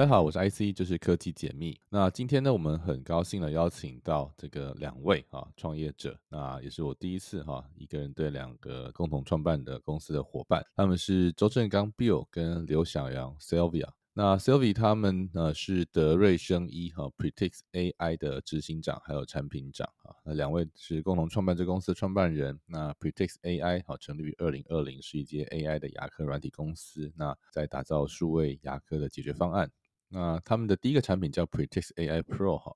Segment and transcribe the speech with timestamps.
[0.00, 1.78] 大家好，我是 IC，就是科技解密。
[1.90, 13.90] 那今天呢，我们很高兴的邀请到这个两位啊创业者，那也是我第一次哈一个人对两个共同创办的公司的伙伴，他们是周正刚 Bill 跟刘小阳 Sylvia。
[14.14, 22.58] 那 Sylvia 他们呢是德瑞生医哈 Pretix AI 的执行长还有产品长啊，那两位是共同创办这公司的创办人。
[22.64, 29.70] 那 Pretix AI 好成立于二零二零，是一间 AI 的牙科软体公司，那在打造数位牙科的解决方案。
[30.10, 32.74] 那他们的第一个产品叫 Pretix AI Pro 哈，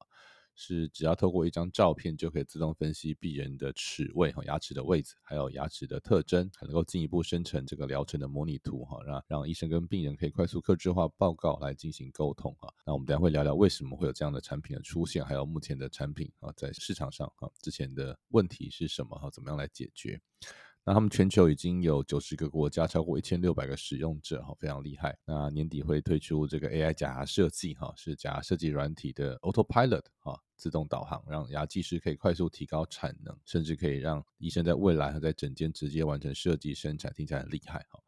[0.55, 12.73] 是只要透过一张照片就可以自动分析病人的齿位和牙齿的位置，还有牙齿的特征，还能够进一步生成这个疗程的模拟图哈，让让医生跟病人可以快速克制化报告来进行沟通哈。
[12.87, 20.21] 那我们等下会聊聊为什么会有这样的产品的出现，还有目前的产品啊在市场上哈之前的问题是什么哈，怎么样来解决。
[20.87, 25.17] 那他们全球已经有九十个国家，超过一千六百个使用者，哈，非常厉害。
[25.25, 37.99] 那年底会推出这个 AI 假牙设计，哈，是假牙设计软体的 Autopilot，哈，自动导航，让牙技师可以快速提高产能，甚至可以让医生在未来和在诊间直接完成设计生产，听起来很厉害，哈。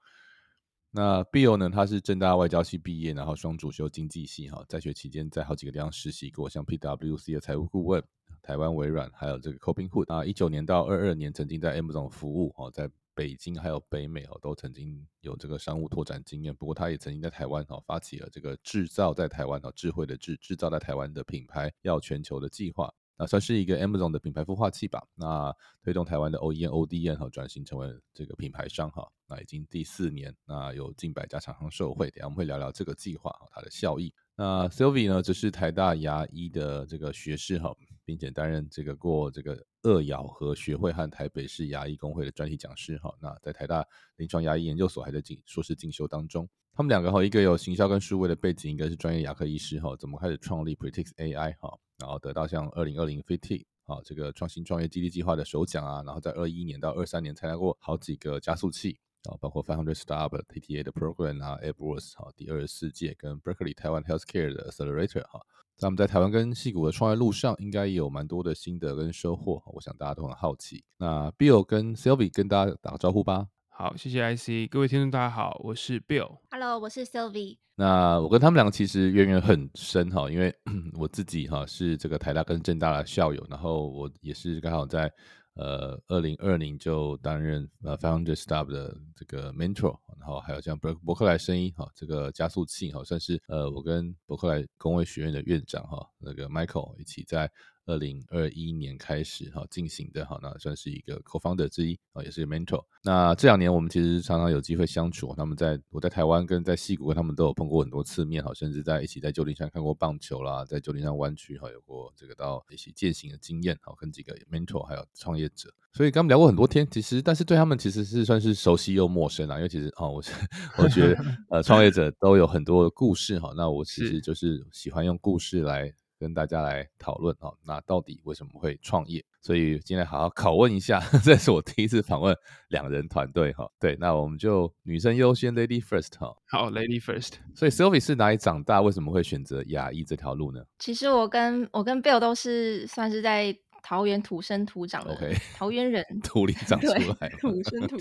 [0.90, 8.04] 那 Bill 呢，他是正大外交系毕业，然后双主修经济系，哈，在学期间在好几个地方实习过，像 PWC 的财务顾问。
[8.46, 16.54] 台湾微软还有这个 Coping Hood 啊，一九年到二二年曾经在 Amazon 服务哦，在北京还有北美哦，都曾经有这个商务拓展经验。
[16.54, 25.04] 不过他也曾经在台湾哦，发起了这个制造在台湾哦，智慧的制制造在台湾的品牌要全球的计划，那算是一个 Amazon 的品牌孵化器吧。
[25.16, 25.52] 那
[25.82, 32.08] 推动台湾的 OEM、ODM 哈转型成为这个品牌商哈，那已经第四年，那有近百家厂商受惠。
[32.10, 34.14] 等下我们会聊聊这个计划哈，它的效益。
[34.36, 37.74] 那 Sylvie 呢，则是台大牙医的这个学士哈。
[38.06, 43.12] 并且担任这个过这个二咬合学会和台北市牙医工会的专题讲师哈。
[43.20, 43.84] 那在台大
[44.16, 46.48] 临床牙医研究所还在进硕士进修当中。
[46.72, 49.96] 他们两个哈，一个有行销跟数位的背景，一个是专业牙科医师哈。
[49.96, 51.76] 怎么开始创立 Pretix AI 哈？
[51.98, 56.02] 然后得到像二零二零 FIT 啊这个创新创业基地计划的首奖啊。
[56.04, 63.74] 然后在二一年到二三年参加过好几个加速器啊，包括 Five Hundred Startup TTA 的 Program 啊 a i r b u s 哈第二十四届跟 Berkeley
[63.74, 65.40] 台湾 Healthcare 的 Accelerator 哈。
[65.76, 70.82] 在我们在台湾跟戏股的创业路上，应该也有蛮多的心得跟收获，我想大家都很好奇。
[70.96, 73.46] 那 Bill 跟 Sylvie 跟大家打个招呼吧。
[73.68, 76.38] 好，谢谢 IC，各位听众大家好，我是 Bill。
[76.50, 77.58] Hello，我是 Sylvie。
[77.74, 80.50] 那我跟他们两个其实渊源很深哈，因为
[80.98, 85.12] 我自己哈是这个台大跟正大的校友，然后我也是刚好在。
[85.56, 97.50] 呃，二零二零就担任呃 Founder Staff 的这个 Mentor，然后还有像伯伯克莱声音哈，这个加速器哈，算是呃我跟伯克莱工位学院的院长哈，那个 Michael 一起在。
[97.86, 102.84] 二零二一年开始哈进行的哈，那算是一个 co-founder 之一啊，也是 mentor。
[103.02, 120.32] 那这两年我们其实常常有机会相处，他们在我在台湾跟在戏谷跟他们都有碰过很多次面哈，甚至在一起在旧金山看过棒球啦，在旧金山湾区哈有过这个到一起践行的经验哈，跟几个 mentor 还有创业者，所以跟他们聊过很多天，其实但是对他们其实是算是熟悉又陌生啊，因为其实啊，我是
[120.78, 125.94] 我觉得呃创业者都有很多的故事哈，那我其实就是喜欢用故事来。
[126.18, 129.24] 跟大家来讨论哦，那到底为什么会创业？
[129.40, 132.36] 所以今天好好拷问一下， 这是我第一次访问
[132.68, 133.68] 两人团队哈。
[133.78, 136.34] 对，那我们就女生优先，Lady First 哈。
[136.48, 137.34] 好，Lady First。
[137.54, 138.80] 所以 Sylvie 是哪里长大？
[138.80, 140.60] 为什么会选择牙医这条路呢？
[140.78, 143.56] 其实我跟我跟 Bill 都是算是在。
[143.86, 145.16] 桃园土生土长的
[145.54, 147.96] 桃园人， 土里长出来，土生土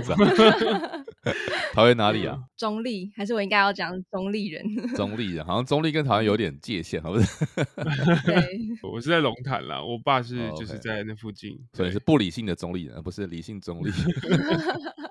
[0.00, 0.16] 长。
[1.74, 2.38] 桃园哪里啊？
[2.56, 4.64] 中立，还是我应该要讲中立人？
[4.96, 7.26] 中立人，好像中立跟桃园有点界限，好不是？
[8.90, 13.90] 我是在龙潭啦，我爸是就是在那附近，所以是不理性的中立人，不是理性中立。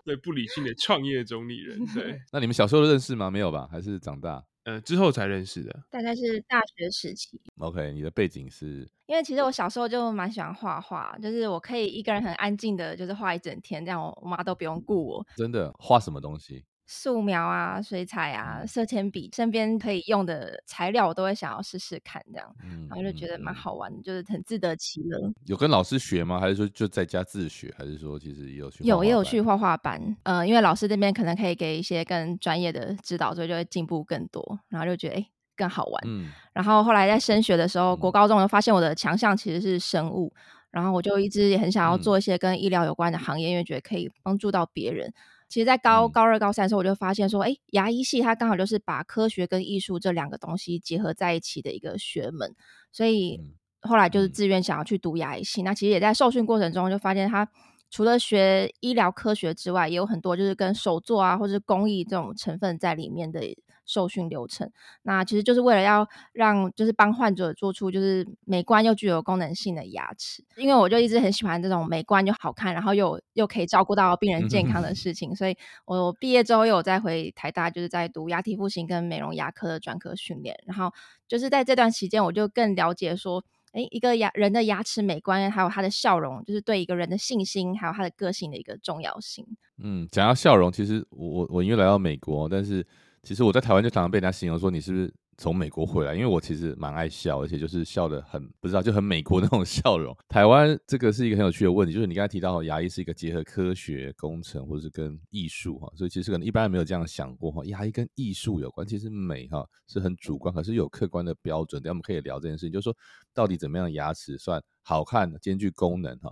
[0.03, 1.77] 对，不理性的创业中立人。
[1.93, 3.29] 对，那你们小时候认识吗？
[3.29, 3.67] 没有吧？
[3.71, 4.43] 还是长大？
[4.65, 7.39] 呃，之后才认识的，大概是大学时期。
[7.57, 8.87] OK，你的背景是？
[9.07, 15.25] 因为其实我小时候就蛮喜欢画画，就是我可以一个人很安静的，就是画一整天，这样我我妈都不用顾我。
[15.35, 16.63] 真的，画什么东西？
[16.93, 22.53] 素描啊，水彩啊，色铅笔，身边可以用的材料，我都会想要试试看，这样，
[22.89, 25.17] 然后就觉得蛮好玩的，就是很自得其乐。
[25.45, 26.37] 有跟老师学吗？
[26.37, 27.73] 还是说就在家自学？
[27.77, 28.83] 还是说其实也有去？
[28.83, 36.03] 有也有去画画班，呃，因为老师这边可能可以给一些更专业的指导，所以就会进步更多，然后就觉得哎更好玩。
[36.05, 40.33] 嗯，然后后来在升学的时候，国高中就发现我的强项其实是生物。
[40.71, 45.13] 然后我就一直也很想要做一些跟医疗有关的行业，因为觉得可以帮助到别人。
[45.51, 52.55] 其实，在高高二、高三的时候，我就发现说，哎，牙医系它刚好就是把科学跟艺术这两个东西结合在一起的一个学门，
[52.91, 53.41] 所以
[53.81, 55.61] 后来就是自愿想要去读牙医系。
[55.61, 57.47] 那其实也在受训过程中就发现它。
[57.93, 63.41] 除了学医疗科学之外，也有很多就是跟手作啊，或者工艺这种成分在里面的
[63.91, 64.71] 受训流程。
[65.01, 70.43] 那其实就是为了要让，就是帮患者做出就是美观又具有功能性的牙齿。
[70.55, 80.57] 因为我就一直很喜欢这种美观又好看，然后又又可以照顾到病人健康的事情，所以我毕业之后又有再回台大，就是在读牙体复形跟美容牙科的专科训练。
[80.65, 80.93] 然后
[81.27, 83.43] 就是在这段期间，我就更了解说。
[83.73, 89.47] 哎，一个牙人的牙齿美观，还有他的笑容，就是对一个人的信心，还有他的个性的一个重要性。
[89.81, 92.85] 嗯，讲到笑容，其实我我我因为来到美国，但是
[93.23, 95.13] 其实我在台湾就常常被人家形容说你是不是？
[95.37, 100.15] 从美国回来，因为我其实蛮爱笑，而且就是笑的很不知道就很美国那种 笑容。
[100.29, 111.81] 台湾这个是一个很有趣的问题，就是你刚才提到牙医是一个结合科学工程或者是跟艺术哈，所以其实可能一般人没有这样想过哈，牙医跟艺术有关，其实美哈是很主观，可是有客观的标准。
[111.81, 112.95] 等我们可以聊这件事情，就是说
[113.33, 116.31] 到底怎么样牙齿算好看、兼具功能哈？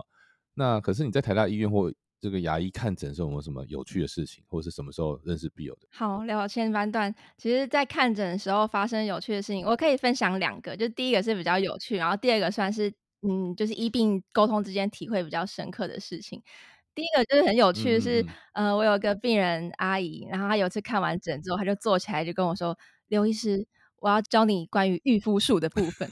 [0.54, 5.88] 那可是你在台大医院或这个牙医看诊的时候有没有什么有趣的事情，或者是什么时候认识必有的？
[5.90, 10.76] 好，聊前半段，其实，在看诊的时候发生有趣的事情，我可以分享两个。
[10.76, 16.42] 就第一个是比较有趣，然后第二个算是嗯，就是医病沟通之间体会比较深刻的事情。
[16.94, 22.76] 第一个就是很有趣的是，呃，我有个病人阿姨，然后她有次看完诊之后，她就坐起来就跟我说
[23.08, 26.10] ：“刘医师，我要教你关于预肤术的部分。”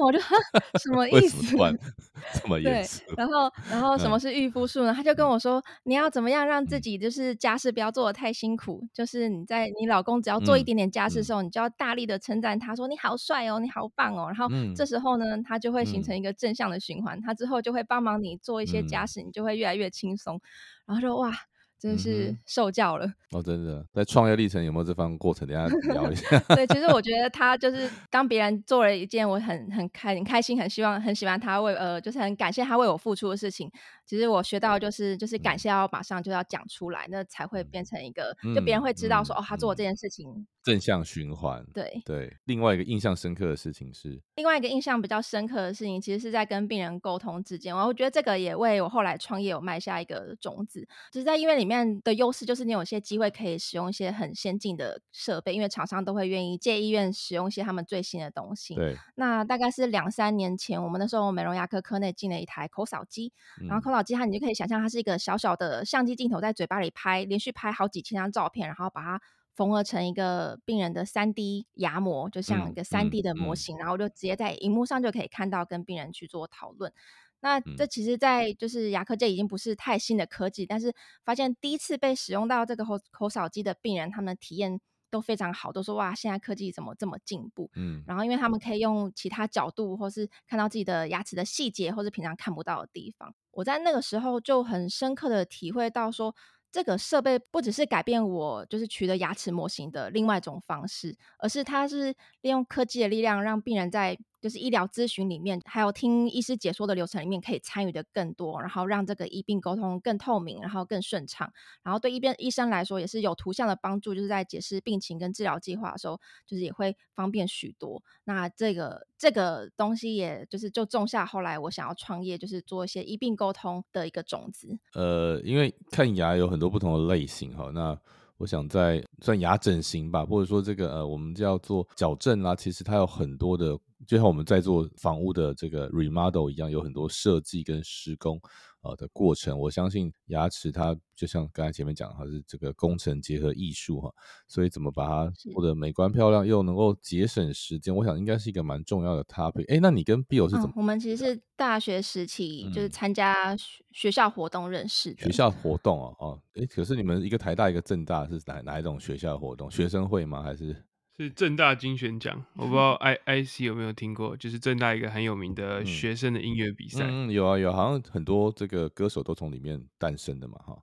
[0.00, 0.18] 我就
[0.80, 1.46] 什么意思？
[2.40, 2.84] 这么对，
[3.16, 4.94] 然后 然后什么是预夫术呢？
[4.94, 14.26] 他就跟我说，你要怎么样让自己就是家事不要做的太辛苦，就是你在你老公只要做一点点家事的时候，你就要大力的称赞他说你好帅哦，你好棒哦。
[14.28, 20.40] 然后这时候呢，他就会形成一个正向的循环，他之后就会帮忙你做一些家事，你就会越来越轻松。
[20.86, 21.32] 然后说哇。
[21.78, 23.42] 真的是受教了哦！
[23.42, 25.46] 真的，在创业历程有没有这方过程？
[25.46, 26.38] 等下 聊一下。
[26.54, 33.70] 对，其实我觉得他就是当别人做了一件我很很开很开心、很希望、很喜欢他为呃，就是很感谢他为我付出的事情。
[34.06, 40.46] 其实我学到就是就是感谢要马上就要讲出来，那才会变成一个，就别人会知道说哦，他做这件事情。
[40.62, 42.34] 正向循环，对对。
[42.44, 47.76] 另外一个印象深刻的事情是，另外一个印象比较深刻的事情，其实是在跟病人沟通之间。
[47.76, 50.88] 我觉得这个也为我后来创业有埋下一个种子。
[51.12, 58.74] 就是在医院里面的优势，就是你有些机会可以使用一些很先进的设备，因为厂商都会愿意借医院使用一些他们最新的东西。
[58.74, 58.96] 对。
[59.16, 63.30] 那大概是两三年前，我们那时候美容牙科科内进了一台口扫机，
[63.68, 69.20] 然后口扫机它你就可以想象它是一个小小的相机镜头，在嘴巴里拍，连续拍好几千张照片，然后把它。
[69.56, 76.92] 缝合成一个病人的三 D 牙模，就像一个三 D 的模型，然后就直接在荧幕上就可以看到，跟病人去做讨论。
[77.38, 80.92] 那这其实，在就是牙科界已经不是太新的科技，但是
[81.24, 84.80] 发现第一次被使用到这个口口扫机的病人，他们的体验
[85.14, 87.70] 都非常好，都说哇，现在科技怎么这么进步？
[87.76, 93.32] 嗯，然后因为他们可以用其他角度，或是看到自己的牙齿的细节，或是平常看不到的地方。
[93.52, 96.34] 我在那个时候就很深刻的体会到说。
[96.74, 104.18] 这个设备不只是改变我就是取得牙齿模型的另外一种方式，而是它是利用科技的力量，让病人在。
[104.44, 111.50] 就是医疗咨询里面，还有听医师解说的流程里面，可以参与的更多，然后让这个医病沟通更透明，然后更顺畅。
[111.82, 118.02] 然后对一边医生来说，也是有图像的帮助，就是在解释病情跟治疗计划的时候，就是也会方便许多。
[118.24, 124.78] 那这个这个东西，也就是就种下后来我想要创业，就是做一些医病沟通的一个种子。
[124.92, 127.98] 呃，因为看牙有很多不同的类型哈，那。
[128.36, 138.40] 我想在算牙整形吧，或者说这个呃，我们叫做矫正啦，其实它有很多的，就像我们在做房屋的这个 remodel 一样，有很多设计跟施工。
[138.84, 144.12] 呃的过程，我相信牙齿它就像刚才前面讲，它是这个工程结合艺术哈，
[144.46, 149.64] 所以怎么把它做的美观漂亮又能够节省时间，我想应该是一个蛮重要的 topic。
[149.74, 150.74] 哎，那你跟 Bill 是怎么？
[150.76, 153.56] 我们其实是大学时期就是参加
[153.92, 155.24] 学校活动认识的。
[155.24, 159.70] 学校活动哦哦，哎，可是你们一个台大一个政大是哪哪一种学校活动？
[159.70, 160.42] 学生会吗？
[160.42, 160.76] 还是？
[161.16, 167.04] 是正大金选奖，我不知道 I I C 有没有听过，就是正大一个很有名的学生的音乐比赛。
[167.08, 170.76] 嗯，有啊有，好像很多这个歌手都从里面诞生的嘛，哈。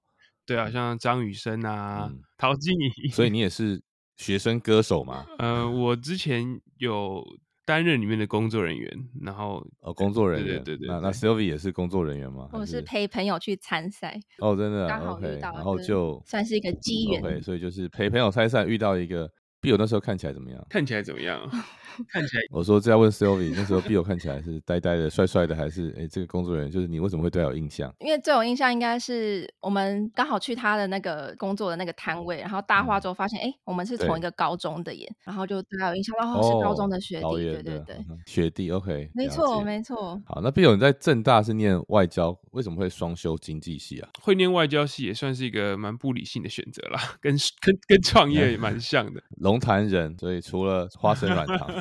[0.45, 3.11] 对啊，像张雨生啊，陶晶莹。
[3.11, 3.81] 所以你也是
[4.15, 5.25] 学生歌手吗？
[5.37, 7.21] 呃，我之前有
[7.65, 10.87] 担任里面的工作人员，然后哦，工作人员，对对对。
[10.87, 12.47] 那那 Sylvie 也是工作人员吗？
[12.53, 14.17] 我是陪朋友去参赛。
[14.39, 17.21] 哦，真的，刚好遇到，然后就算是一个机缘。
[17.21, 19.29] 对，所以就是陪朋友参赛，遇到一个。
[19.61, 20.65] B 友那时候看起来怎么样？
[20.69, 21.39] 看起来怎么样？
[22.09, 27.93] 看起来，我说这要问 Sylvie，那时候 Bill 看起来是呆呆的、帅帅的，还是哎，这个工作人员就是你为什么会对他有印象？
[27.99, 40.21] 因为最有印象应该是我们刚好去他的那个工作的那个摊位，然后大话之后发现，哎，我们是同一个高中的耶，然后就对他有印象，哦，是高中的学弟，对对对，学弟，OK，没错没错。
[40.25, 44.09] 好，那 Bill 你在正大是念外交，为什么会双修经济系啊？
[44.21, 49.21] 会念外交系也算是一个蛮不理性的选择啦，跟 跟跟创业也蛮像的。
[49.37, 51.80] 龙潭人，所以除了花生软糖，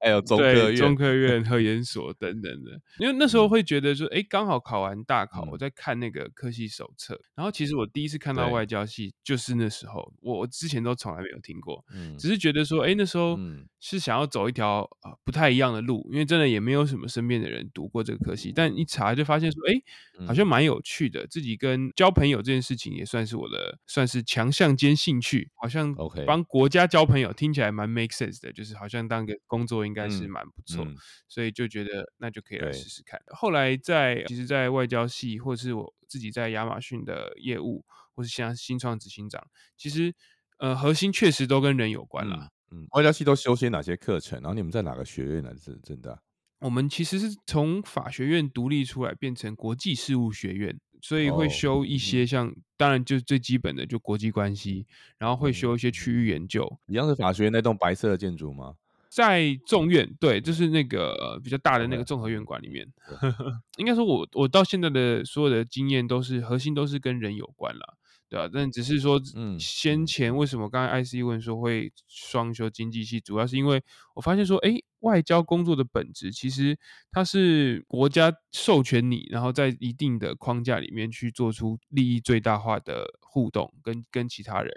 [0.00, 1.10] 还有 中科院、中科。
[1.14, 2.80] 院、科研所等等的。
[2.98, 11.84] 因为那时候会觉得说，哎，刚好考完大考，我在看那个科系手册，然后其实我第一次看到外交系，就是那时候，我我之前都从来没有听过，
[12.18, 13.38] 只是觉得说，哎，那时候
[13.80, 30.86] 是想要走一条啊不太一样的路，因为真的也没有什么身边的人读过这个科系，但一查就发现说，哎，好像蛮有趣的，自己跟交朋友这件事情也算是我的算是强项兼兴趣，好像 OK 帮国家交朋友听起来蛮 make sense 的，就是好像当个工作应该是蛮不错，
[31.28, 33.20] 所以就觉得那就可以来试试看。
[33.28, 37.84] 后来在其实，在外交系或是我自己在亚马逊的业务，
[38.14, 39.46] 或是像新创执行长，
[39.76, 40.14] 其实
[40.58, 42.50] 呃核心确实都跟人有关啦。
[42.70, 44.40] 嗯，外交系都修些哪些课程？
[44.40, 45.52] 然后你们在哪个学院呢？
[45.56, 46.22] 是真的？
[46.60, 54.86] 我们其实是从法学院独立出来，变成国际事务学院，所以会修一些像，当然就是最基本的就国际关系，
[55.16, 56.78] 然后会修一些区域研究。
[56.86, 58.74] 一样是法学院那栋白色的建筑吗？
[59.10, 62.86] 在众院，对，就是那个比较大的那个综合院馆里面。
[63.76, 67.96] 应该说，我我到现在的所有的经验都是核心都是跟人有关了。
[68.28, 73.82] 对啊，但只是说，嗯，先前为什么刚才 IC 问说会双修经济系，主要是因为
[74.14, 76.78] 我发现说，哎，外交工作的本质其实
[77.10, 84.72] 它是国家授权你，然后在一定的框架里面去做出利益最大化的互动，跟跟其他人。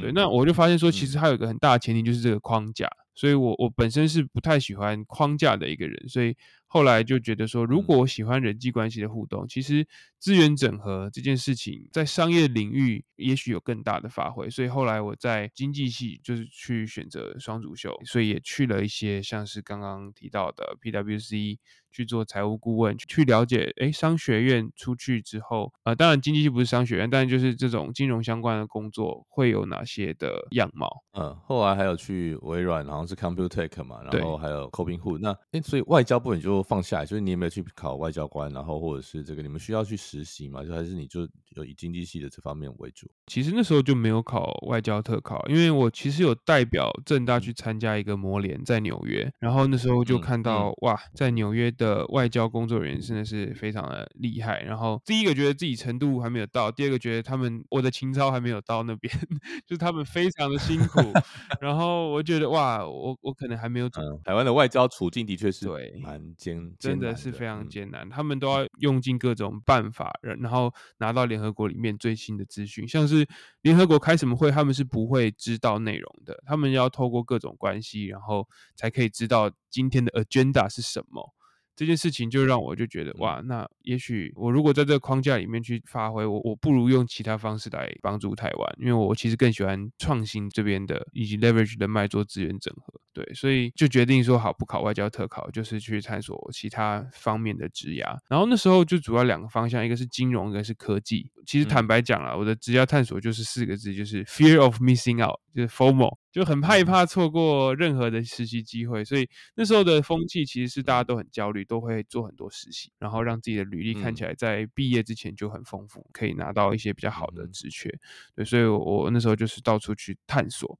[0.00, 2.88] 对，那我就发现说，其实它有一个很大的前提，就是这个框架。
[3.16, 6.36] 所以我我本身是不太喜欢框架的一个人，所以。
[6.66, 9.86] 后来就觉得说，如果我喜欢人际关系的互动，其实
[10.18, 14.50] 资源整合这件事情在商业领域也许有更大的发挥。
[14.50, 21.58] 所以后来我在经济系就是去选择双主修，所以也去了一些像是刚刚提到的 PWC
[21.92, 31.04] 去做财务顾问，去了解哎商学院出去之后，呃当然经济系不是商学院，但就是这种金融相关的工作会有哪些的样貌。
[31.12, 35.20] 嗯，后来还有去微软，好像是 Computech 嘛，然后还有 Coping Hood。
[35.20, 40.62] 那哎，所以外交部你就放下来，就是你有没有去考外交官，然后或者是这个你们需要去实习嘛？
[40.62, 43.10] 就还是你就有以经济系的这方面为主？
[43.26, 54.60] 其实那时候就没有考外交特考，因为我其实有代表正大去参加一个模联在纽约，然后那时候就看到哇，在纽约的外交工作人员真的是非常的厉害。
[54.60, 59.12] 然后第一个觉得自己程度还没有到，第二个觉得他们我的情操还没有到那边，
[59.66, 61.00] 就是他们非常的辛苦。
[61.60, 63.86] 然后我觉得哇，我我可能还没有。
[64.24, 66.20] 台湾的外交处境的确是对蛮
[66.54, 68.06] 艰，真的是非常艰难。
[68.10, 73.06] 他们都要用尽各种办法，然后拿到联合国里面最新的资讯，像。
[73.06, 73.24] 是
[73.62, 81.32] 联合国开什么会，他们是不会知道内容的，他们要透过各种关系，然后才可以知道今天的 agenda 是什么。
[81.76, 93.00] 这件事情就让我就觉得哇，那也许我如果在这个框架里面去发挥，我我不如用其他方式来帮助台湾，因为我其实更喜欢创新这边的以及 leverage 人脉做资源整合。
[93.12, 98.14] 对，所以就决定说好不考外交特考，就是去探索其他方面的职涯。
[98.28, 101.30] 然后那时候就主要两个方向，一个是金融，一个是科技。
[101.46, 109.02] 其实坦白讲了，我的职业探索就是四个字，就是 fear of missing out，就是 formal，就很害怕错过任何的实习机会。
[109.02, 117.92] 所以那时候的风气其实是大家都很焦虑，都会做很多实习，然后让自己的履历看起来在毕业之前就很丰富，可以拿到一些比较好的职缺。
[118.34, 120.78] 对，所以我那时候就是到处去探索。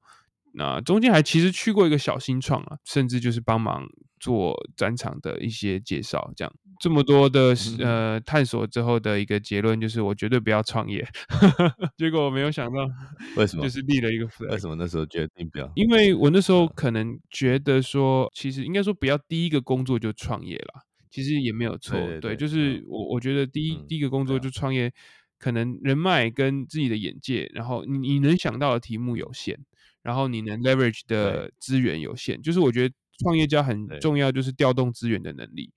[0.53, 3.87] 那中间还其实去过一个小新创啊，甚至就是帮忙
[4.19, 11.07] 做展场的一些介绍，这样这么多的呃探索之后的一个结论就是，我绝对不要创业。
[11.95, 12.89] 结果我没有想到，
[13.37, 14.49] 为什么就是立了一个 flag？
[14.49, 15.71] 为什么那时候决定不要？
[15.75, 21.97] 因为我那时候可能觉得说，其实应该说不要第一个工作就创业了，其实也没有错。
[22.19, 24.91] 对，就是我我觉得第一第一个工作就创业，
[25.39, 29.59] 可能人脉跟自己的眼界，然后你你能想到的题目有限。
[30.03, 35.73] 然后你能 leverage 的资源有限，就是我觉得创业家很重要，就是调动资源的能力。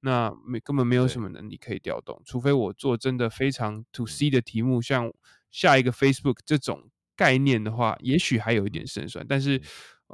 [0.00, 5.12] 那没根本没有什么能力可以调动，除非我做真的非常 to C 的题目，像
[5.50, 9.26] 下一个 Facebook 这种概念的话，也许还有一点胜算。
[9.28, 9.60] 但是，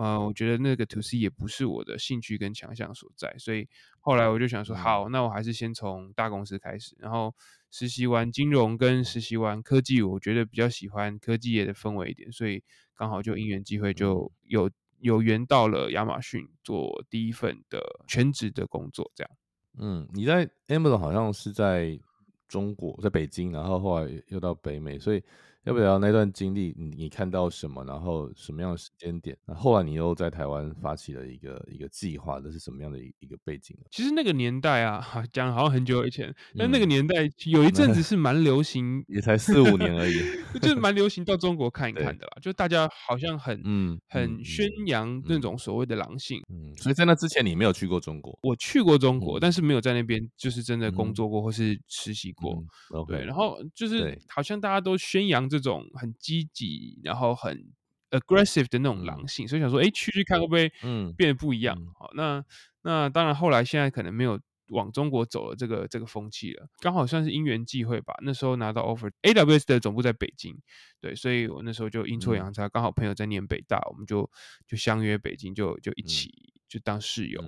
[0.02, 3.34] 呃，我觉得那个 to C 也不是我的兴趣跟强项所在。
[3.38, 3.68] 所以
[4.00, 7.34] 后来我就想说，好，那我还是先从大公司开始，然后
[7.70, 12.62] 实习完金融跟实习完科技，我觉得比较喜欢科技业的氛围一点，所以。
[13.00, 19.30] 刚好就因缘机会就有有缘到了亚马逊做第一份的全职的工作，这样。
[19.78, 21.98] 嗯，你在 Amazon 好像是在
[22.46, 25.22] 中国，在北京，然后后来又到北美，所以。
[25.64, 26.74] 要不要那段经历？
[26.78, 27.84] 你你看到什么？
[27.84, 29.36] 然后什么样的时间点？
[29.46, 33.76] 那后来你又在台湾发起了一个一个计划，这是什么样的一一个背景？
[33.90, 40.14] 其实那个年代啊， 讲好像很久以前，但那个年代有一阵子是蛮流行，也才四五年而已，
[40.62, 42.38] 就是蛮流行到中国看一 看的啦。
[42.40, 46.40] 就大家好像很嗯很宣扬那种所谓的狼性。
[46.48, 48.38] 嗯，所以在那之前你没有去过中国？
[48.42, 52.64] 我去过中国，但是没有在那边就是真的工作过或是实习过。
[53.06, 55.50] 对，然后就是好像大家都宣扬。
[55.50, 57.72] 这种很积极，然后很
[58.10, 61.76] aggressive 的那种狼性，所以想说，哎，去去看会不会嗯变得不一样？
[61.98, 62.44] 好，那
[62.82, 68.14] 那当然，后来现在可能没有往中国走了这个这个风气了，刚好算是因缘际会吧。
[68.22, 70.56] 那时候拿到 offer，AWS 的总部在北京，
[71.00, 74.30] 对，所以我那时候就阴错阳差，刚好朋友在念北大，我们就
[74.66, 77.44] 就相约北京，就就一起就当室友。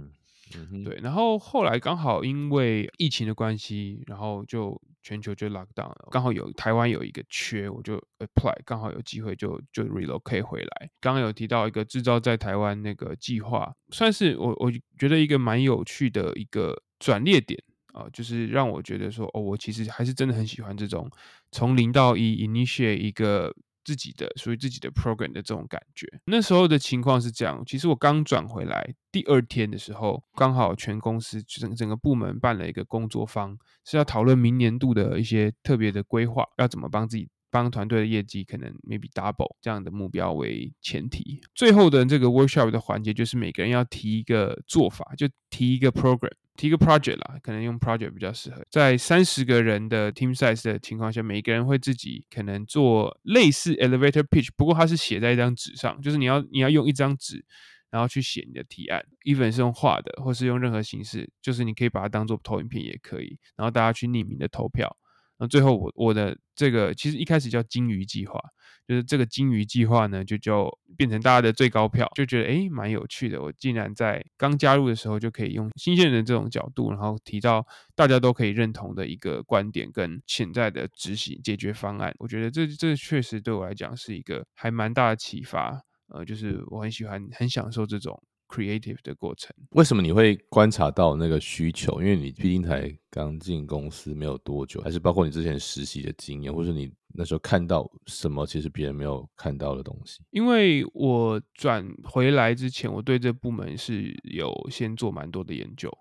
[0.84, 10.90] 对，然后后来刚好因为疫情的关系，然后就全球就 lock down 了，刚好有台湾有一个缺，我就 apply，刚好有机会就就 relocate 回来。
[11.00, 21.10] 刚刚有提到一个制造在台湾那个计划，算是我我觉得一个蛮有趣的一个转捩点啊，就是让我觉得说，哦，我其实还是真的很喜欢这种
[21.50, 23.54] 从零到一 initiate 一个。
[23.84, 27.62] 自己的属于自己的 program 的这种感觉，那时候的情况是这样。
[27.66, 41.40] 其实我刚转回来第二天的时候，刚好全公司整整个部门办了一个工作坊，是要讨论明年度的一些特别的规划，要怎么帮自己帮团队的业绩可能 maybe double 这样的目标为前提。
[41.54, 46.32] 最后的这个 workshop 的环节就是每个人要提一个做法，就提一个 program。
[46.54, 48.62] 提一个 project 啦，可能用 project 比较适合。
[48.70, 57.42] 在三十个人的 team size 的情况下，每个人会自己可能做类似 elevator pitch，不过它是写在一张纸上，就是你要你要用一张纸，
[57.90, 59.02] 然后去写你的提案。
[59.24, 64.94] even 是用画的，或是用任何形式，就是你可以把它当做投影片也可以，然后大家去匿名的投票。
[65.42, 68.40] 那最后我我的这个其实一开始叫金鱼计划。
[68.88, 73.40] 就是这个金鱼计划呢，就就变成大家的最高票，就觉得诶蛮有趣的。
[73.40, 77.64] 我竟然在刚加入的时候就可以用新鲜人这种角度，然后提到
[77.94, 82.12] 大家都可以认同的一个观点跟潜在的执行解决方案。
[82.18, 85.80] 我觉得这这确实对我来讲是一个还蛮大的启发。
[86.08, 88.20] 呃，就是我很喜欢很享受这种
[88.52, 89.54] creative 的过程。
[89.70, 92.00] 为什么你会观察到那个需求？
[92.02, 96.92] 因为你毕竟才刚进公司没有多久，还是包括你之前实习的经验，或是你。
[97.14, 100.22] 那时候看到什么，其实别人没有看到的东西。
[100.30, 105.92] 因为我转回来之前，我对这部门是有先做蛮多的研究。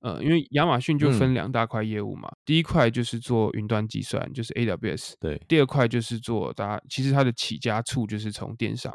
[0.00, 5.14] 呃，因为亚马逊就分两大块业务嘛，第一块就是做云端计算，就是 AWS。
[5.20, 5.40] 对。
[5.46, 8.92] 第二块就是做，大家其实它的起家处就是从电商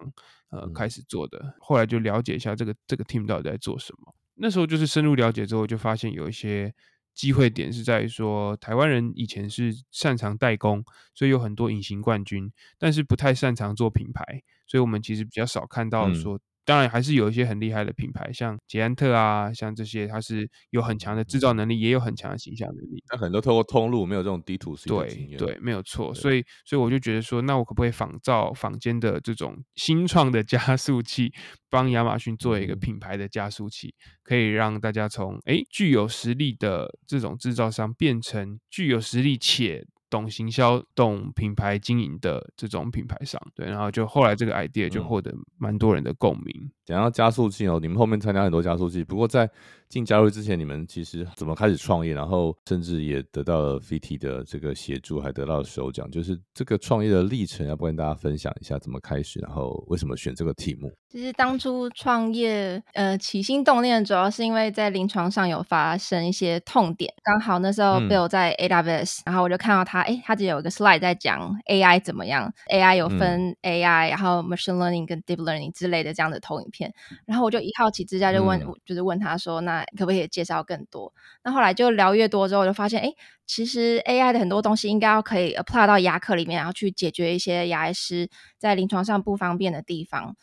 [0.50, 1.56] 呃开始做的。
[1.60, 4.14] 后来就了解一下这个这个 team 到底在做什么。
[4.36, 6.74] 那时候就是深入了解之后，就发现有一些。
[7.16, 14.22] 机会点是在于说，台湾人以前是擅长代工，所以有很多隐形冠军，但是不太擅长做品牌，
[14.68, 16.38] 所以我们其实比较少看到说。
[16.66, 23.04] 当然还是有一些很厉害的品牌，像捷安特啊，像这些，它是有很强的制造能力，也有很强的形象能力。
[23.12, 25.38] 那很多透过通路，没有这种 D to C 的经验。
[25.38, 26.14] 对对，没有错。
[26.14, 31.32] 所以所以我就觉得说，那我可不可以仿造坊间的这种新创的加速器，
[31.70, 39.86] 帮亚马逊做一个品牌的加速器，可以让大家从哎具有实力的这种制造商，变成具有实力且。
[40.10, 46.72] 懂行销、懂品牌经营的这种品牌商，对，然后就后来这个 idea 就获得蛮多人的共鸣。
[46.86, 49.50] 讲到加速器哦，你们后面参加很多加速器，不过在
[49.90, 60.92] 进加入之前，你们其实怎么开始创业，然后甚至也得到了 VT 的这个协助，还得到了首奖，就是这个创业的历程，要不跟大家分享一下怎么开始，然后为什么选这个题目？
[61.10, 76.94] 其实当初创业，呃，起心动念主要是因为在临床上有发生一些痛点，刚好那时候 Bill 在 AWS，然后我就看到他，哎，他只有一个 slide 在讲 AI 怎么样，AI 有分 AI，然后 machine learning 跟 deep learning 之类的这样的投影片，
[77.26, 81.12] 然后我就一好奇之下就问，就是问他说，那可不可以介绍更多？
[81.44, 83.12] 那后来就聊越多之后，就发现，哎，
[83.48, 90.36] 其实 AI 的很多东西应该要可以 apply 到牙科里面，然后去解决一些牙医师在临床上不方便的地方。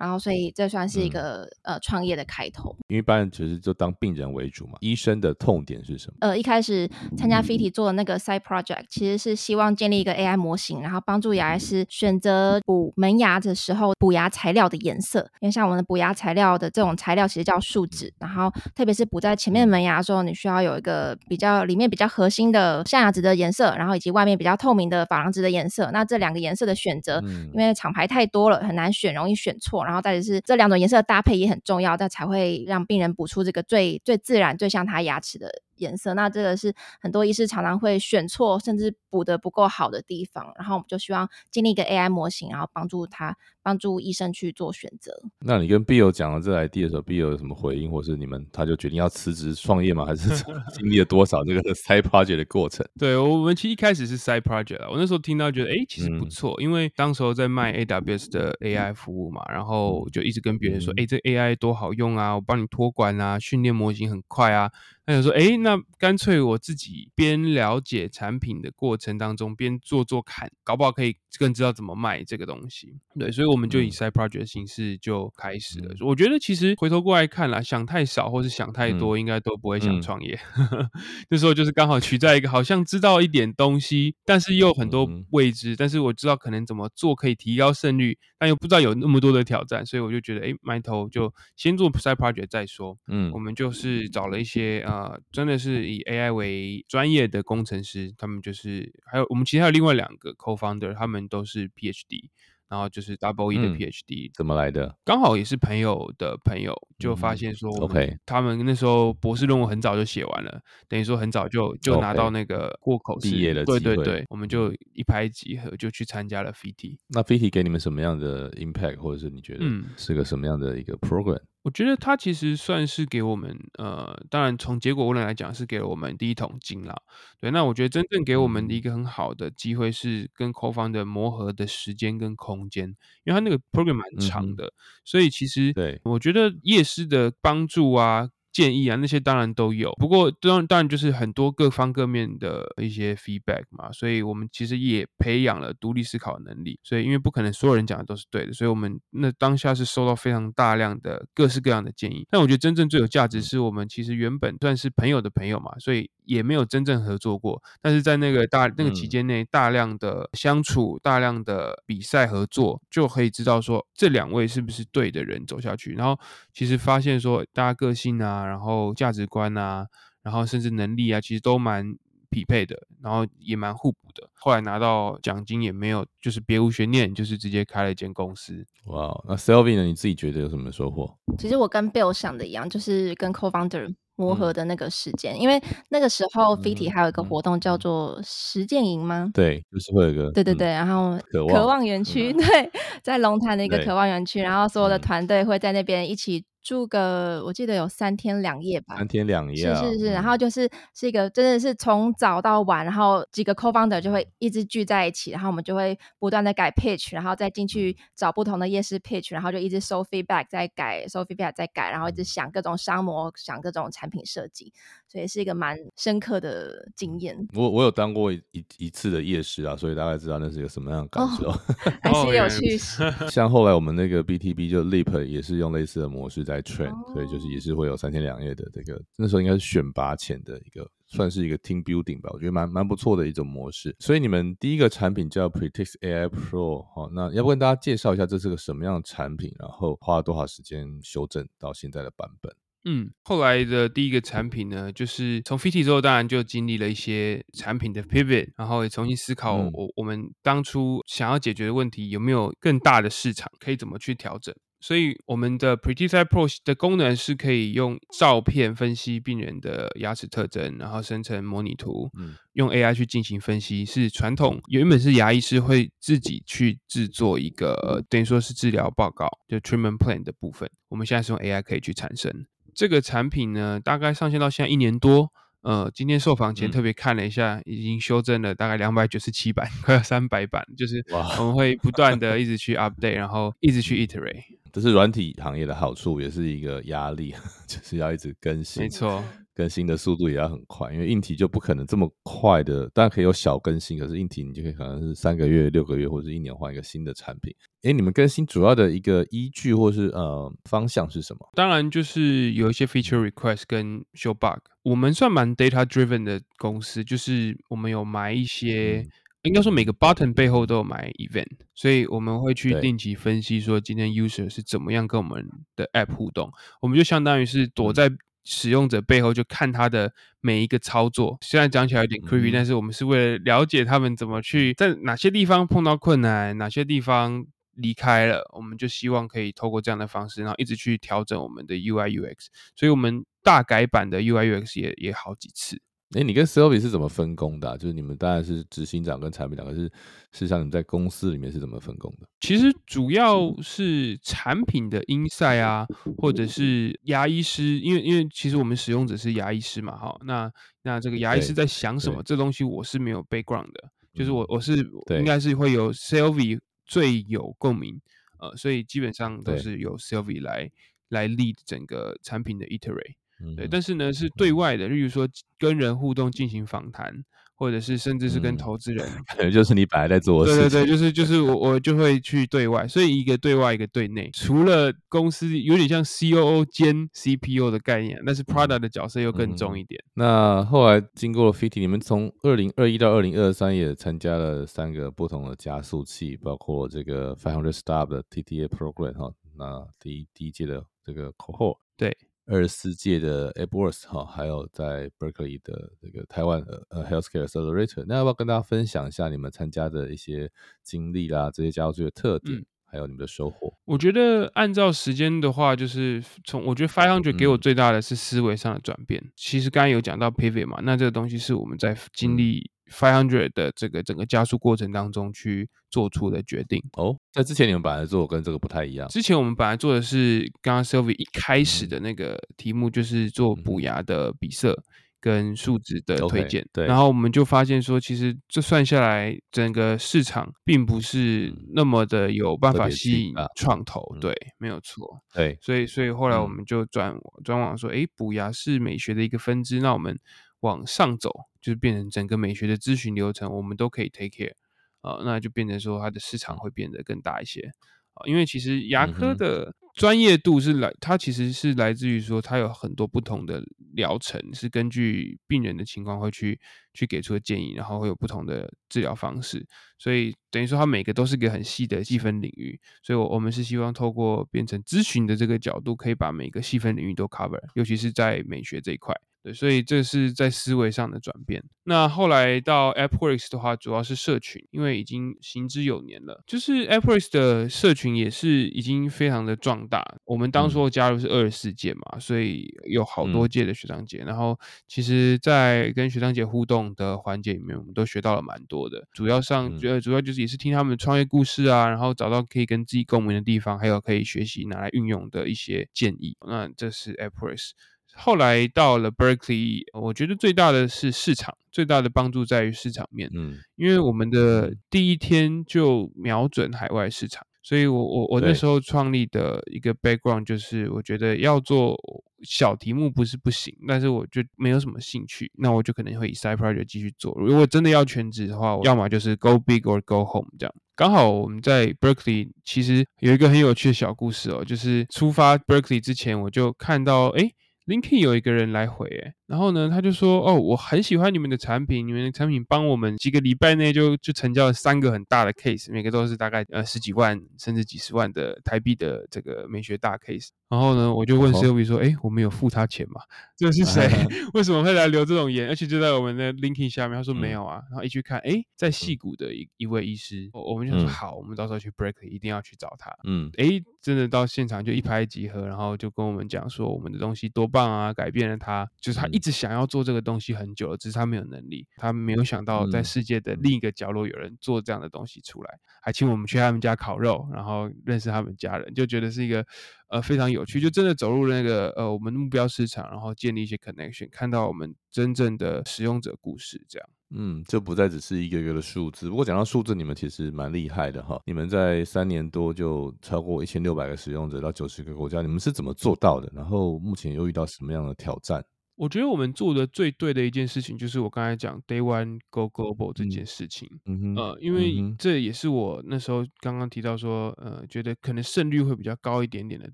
[0.00, 2.74] 然后，所以这算是一个呃创业的开头。
[2.88, 4.78] 因为一般人其实就当病人为主嘛。
[4.80, 6.16] 医生的痛点是什么？
[6.20, 15.20] 呃，一开始参加 FIT 做的那个 side project，其实是希望建立一个 AI 模型，然后帮助牙医师选择补门牙的时候补牙材料的颜色。
[15.40, 25.90] 因为像我们的补牙材料的这种材料其实叫树脂，然后特别是补在前面门牙的时候，你需要有一个比较里面比较核心的象牙质的颜色，然后以及外面比较透明的珐琅质的颜色。
[25.92, 29.84] 那这两个颜色的选择，因为厂牌太多了，很难选，容易选错。
[29.90, 35.50] 然后再就是这两种颜色的搭配也很重要，但才会让病人补出这个最最自然、最像他牙齿的
[35.80, 36.14] 颜色。
[36.14, 40.50] 那这个是很多医师常常会选错，甚至补的不够好的地方。
[40.56, 45.12] 然后我们就希望建立一个 AI 模型，然后帮助他帮助医生去做选择。
[45.40, 50.04] 那你跟 Bill 讲了这 idea 的时候，Bill 有什么回应，或是你们他就决定要辞职创业吗？
[50.06, 50.28] 还是
[50.72, 52.86] 经历了多少这个 side project 的过程？
[52.98, 64.70] 对我们其实一开始是 side project 我那时候听到觉得，哎，其实不错，因为当时候在卖 AWS 的 AI 服务嘛，然后就一直跟别人说，哎，这 AI 多好用啊，我帮你托管啊，训练模型很快啊。
[65.10, 72.94] 他想说，哎，那干脆我自己边了解产品的过程当中，边做做看，搞不好可以更知道怎么卖这个东西。
[73.18, 75.92] 对，所以我们就以 side project 形式就开始了。
[76.06, 80.38] 我觉得其实回头过来看啦，想太少或是想太多，应该都不会想创业。
[81.28, 92.96] 那时候就是刚好取在一个好像知道一点东西，但是又很多未知，但是我知道可能怎么做可以提高胜率，但又不知道有那么多的挑战，所以我就觉得，哎，埋头就先做 side project 再说。
[93.08, 94.99] 嗯，我们就是找了一些啊。
[95.00, 102.28] 啊，真的是以 AI 为专业的工程师，他们就是还有我们其实还有另外两个 co-founder，他们都是 PhD。
[102.70, 104.96] 然后就是 Double E 的 PhD 怎么来的？
[105.04, 116.96] 刚好也是朋友的朋友，就发现说，OK，他们那时候博士论文很早就写完了，等于说很早就就拿到那个过口毕业的对对对，我们就一拍即合，就去参加了 FT。
[117.08, 119.64] 那 FT 给你们什么样的 impact，或者是你觉得
[119.96, 121.40] 是个什么样的一个 program？
[121.62, 126.96] 我觉得它其实算是给我们，呃，当然从结果论来讲是给了我们第一桶金啦。
[127.38, 132.88] 对，那我觉得真正给我们的一个很好的机会是跟 CoFund 的磨合的时间跟空间，
[133.24, 134.72] 因为它那个 program 蛮长的，
[135.04, 138.30] 所以其实对我觉得夜师的帮助啊。
[138.52, 146.78] 建议啊，那些当然都有，不过当当然就是很多各方各面的一些 feedback 嘛，所以我们其实也培养了独立思考的能力。
[146.82, 152.26] 所以因为不可能所有人讲的都是对的，所以我们那当下是收到非常大量的各式各样的建议。
[152.28, 165.92] 但我觉得真正最有价值是我们其实原本算是朋友的朋友嘛，所以也没有真正合作过，但是在那个大那个期间内，大量的相处、大量的比赛合作，就可以知道说这两位是不是对的人走下去。
[165.92, 166.18] 然后
[166.52, 168.39] 其实发现说大家个性啊。
[168.46, 169.86] 然后价值观啊，
[170.22, 171.84] 然后甚至能力啊，其实都蛮
[172.30, 174.28] 匹配的，然后也蛮互补的。
[174.34, 178.64] 后来拿到奖金也没有，就是别无悬念，就是直接开了一间公司。
[178.86, 179.84] 哇，那 Selvi 呢？
[179.84, 181.12] 你自己觉得有什么收获？
[181.38, 189.28] 其实我跟 Bill 想的一样，就是跟 Co-founder 磨合的那个时间，因为那个时候 Fiti 还有一个活动叫做实践营吗？
[189.34, 192.70] 对，就是会有一个对对对，然后渴望园区，对，
[193.02, 196.44] 在龙潭的一个渴望园区，然后所有的团队会在那边一起。
[196.62, 214.70] 住个我记得有三天两夜吧，三天两夜，是是是，然后就是是一个真的是从早到晚，然后几个 co-founder 就会一直聚在一起，然后我们就会不断的改 pitch，然后再进去找不同的夜市 pitch，然后就一直收 feedback，再改收 feedback，再改，然后一直想各种商模，想各种产品设计，
[215.08, 217.48] 所以是一个蛮深刻的经验。
[217.54, 218.42] 我我有当过一
[218.76, 221.50] 一次的夜市啊，所以大概知道那是一个什么样的感受，
[222.02, 222.76] 还是有趣。
[223.32, 226.44] 像后来我们那个 BTB 就 Leap 也是用类似的模式。
[226.50, 233.94] 在 train，所以就是也是会有三天两夜的这个，那时候应该是选拔前的一个，算是一个 team building 吧，我觉得蛮蛮不错的一种模式。
[234.00, 242.52] 所以你们第一个产品叫 Pretix AI Pro，好，那要不跟大家介绍一下这是个什么样的产品，然后花了多少时间修正到现在的版本？
[242.84, 254.54] 嗯，后来的第一个产品呢，就是从 Fit 之后，当然就经历了一些产品的 pivot，然后也重新思考我我们当初想要解决的问题有没有更大的市场，可以怎么去调整。
[254.80, 262.10] 所以我们的 Pretty Pro 的功能是可以用照片分析病人的牙齿特征，然后生成模拟图，
[262.54, 263.84] 用 AI 去进行分析。
[263.84, 270.70] 是传统原本是牙医师会自己去制作一个等于说是治疗报告，就 Treatment Plan 的部分。
[270.88, 275.30] 我们现在是用 AI 可以去产生这个产品呢，大概上线到现在一年多。
[275.62, 281.04] 呃，今天受访前特别看了一下，已经修正了大概两百九十七版，快要三百版，就是
[281.38, 284.42] 我们会不断的一直去 update，然后一直去 iterate。
[284.72, 287.34] 这是软体行业的好处，也是一个压力，
[287.66, 288.82] 就是要一直更新。
[288.82, 289.22] 没错。
[289.52, 297.54] 更新的速度也要很快，因为硬体就不可能这么快的，当然可以有小更新，可是硬体你就可以可能是三个月、六个月或者一年换一个新的产品。
[297.82, 301.46] 哎，你们更新主要的一个依据或是呃方向是什么？
[301.54, 304.62] 当然就是有一些 feature request 跟 show bug。
[304.82, 309.06] 我们算蛮 data driven 的公司，就是我们有买一些，
[309.42, 318.10] 应该说每个 button 背后都有买 event，所以我们会去定期分析说今天 user 是怎么样跟我们的 app 互动，我们就相当于是躲在。
[318.42, 335.78] 使用者背后就看他的每一个操作，虽然讲起来有点 creepy，但是我们是为了了解他们怎么去在哪些地方碰到困难，哪些地方离开了，我们就希望可以透过这样的方式，然后一直去调整我们的 UI UX，所以我们大改版的 UI UX 也也好几次。
[336.12, 337.78] 哎，你跟 Sylvie 是怎么分工的？
[337.78, 339.90] 就是你们当然是执行长跟产品长，可是事
[340.32, 342.26] 实上你们在公司里面是怎么分工的？
[342.40, 345.86] 其实主要是产品的 inside 啊，
[346.18, 350.50] 或者是牙医师，因为因为其实我们使用者是牙医师嘛，哈，那
[350.82, 352.20] 那这个牙医师在想什么？
[352.24, 354.78] 这东西我是没有 background 的，就是我我是
[355.10, 358.00] 应该是会有 Sylvie 最有共鸣，
[358.40, 360.68] 呃，所以基本上都是由 Sylvie 来
[361.10, 363.14] 来 lead 整个产品的 iterate。
[363.56, 367.12] 对，但是呢，是对外的，例如说跟人互动进行访谈，
[367.54, 370.60] 或者是甚至是跟投资人，可能就是你本来在做的事。
[370.60, 374.30] 对对对，就是就是我我就会去对外，所以一个对外，一个对内。
[374.32, 380.02] 除了公司有点像 COO 兼 CPO 的概念，但是 Prada 的角色又更重一点。
[380.14, 391.76] 那后来经过了 Fifty，你们从二零二一到二零二三也参加了三个不同的加速器，包括这个 Five Hundred Star 的 TTA Program 哈，那第一第一届的这个 Cohort。
[391.96, 392.16] 对。
[392.50, 400.50] 二十四届的 AppWorks 哈，还有在 Berkeley 的这个台湾呃 Healthcare Accelerator，那要不要跟大家分享一下你们参加的一些
[400.82, 401.48] 经历啦？
[401.52, 403.72] 这些加速的特点，还有你们的收获？
[403.84, 409.22] 我觉得按照时间的话，就是从我觉得 Five Hundred 给我最大的是思维上的转变。
[409.36, 412.70] 其实刚才有讲到 Pivot 嘛，那这个东西是我们在经历。
[412.90, 419.08] Five hundred 的这个整个加速过程当中去做出的决定哦，在之前你们本来做跟这个不太一样。
[419.08, 424.76] 之前我们本来做的是刚刚 Sylvie 一开始的那个题目，就是做补牙的比色
[425.20, 426.66] 跟数值的推荐。
[426.72, 434.02] 对，然后我们就发现说，其实这算下来，整个市场并不是那么的有办法吸引创投。
[434.20, 435.22] 对，没有错。
[435.32, 440.18] 对，所以所以后来我们就转转往说，哎，补牙是美学的一个分支，那我们。
[440.60, 444.52] 往上走，就是变成整个美学的咨询流程，我们都可以 take care
[445.00, 447.70] 啊，那就变成说它的市场会变得更大一些
[448.14, 448.26] 啊。
[448.26, 456.60] 因为其实牙科的专业度是来，它其实是来自于说它有很多不同的疗程，是根据病人的情况会去
[456.92, 459.66] 去给出的建议，然后会有不同的治疗方式，
[459.98, 462.78] 所以等于说它每个都是个很细的细分领域。
[463.02, 469.14] 所以，我我们是希望透过变成咨询的这个角度，可以把每个细分领域都 cover，尤其是在美学这一块。
[469.42, 471.62] 对，所以这是在思维上的转变。
[471.84, 476.44] 那后来到 AppWorks 的话，主要是社群，因为已经行之有年了。
[476.46, 480.04] 就是 AppWorks 的社群也是已经非常的壮大。
[480.24, 484.18] 我们当初加入是二十四届嘛，所以有好多届的学长姐。
[484.18, 489.08] 然后其实，在跟学长姐互动的环节里面，我们都学到了蛮多的。
[489.12, 496.36] 主要上，觉得主要就是也是听他们的创业故事啊，然后找到可以跟自己共鸣的地方，还有可以学习拿来运用的一些建议。
[496.46, 497.70] 那这是 AppWorks。
[498.14, 503.30] 后来到了 Berkeley，我觉得最大的是市场，最大的帮助在于市场面。
[503.34, 511.96] 嗯，因为我们的第一天就瞄准海外市场，所以我我我那时候创立的一个 background 就是，我觉得要做
[512.42, 517.34] 小题目不是不行，但是我就没有什么兴趣，那我就可能会以 side project 继续做。
[517.38, 520.74] 如果真的要全职的话，要么就是 go big or go home 这样。
[520.94, 527.50] 刚好我们在 Berkeley 其实有一个很有趣的小故事哦，就是出发 Berkeley 之前我就看到哎。
[527.90, 540.50] LinkedIn 有一个人来回，哎，然后呢，他就说，哦，我很喜欢你们的产品，你们的产品帮我们几个礼拜内就就成交了三个很大的 case，每个都是大概呃十几万甚至几十万的台币的这个美学大 case。
[540.70, 543.20] 然后呢，我就问 Sylvie 说，哎，我们有付他钱吗？
[543.58, 544.08] 这是谁？
[544.54, 545.68] 为什么会来留这种言？
[545.68, 547.82] 而且就在我们的 LinkedIn 下面，他说没有啊。
[547.90, 553.10] 然后一去看，哎，在戏谷的一一位医师，我我们就说好，我们到时候去 Break 一定要去找他。
[553.24, 569.66] 嗯，哎，真的到现场就一拍即合，然后就跟我们讲说，我们的东西多棒啊，改变了他，就是他一直想要做这个东西很久了，只是他没有能力，他没有想到在世界的另一个角落有人做这样的东西出来，还请我们去他们家烤肉，然后认识他们家人，就觉得是一个。
[570.10, 577.08] 呃，非常有趣，就真的走入那个呃我们目标市场，然后建立一些 connection，看到我们真正的使用者故事，这样。
[577.32, 579.30] 嗯，这不再只是一个月的数字。
[579.30, 581.40] 不过讲到数字，你们其实蛮厉害的哈。
[581.46, 586.50] 你们在三年多就超过一千六百个使用者到九十个国家，你们是怎么做到的？
[586.52, 588.64] 然后目前又遇到什么样的挑战？
[589.00, 593.88] 我觉得我们做的最对的一件事情，就是我刚才讲 Day One Go Global 这件事情。
[594.04, 599.90] 嗯呃，因为这也是我那时候刚刚提到说，呃，觉得可能胜率会比较高一点点的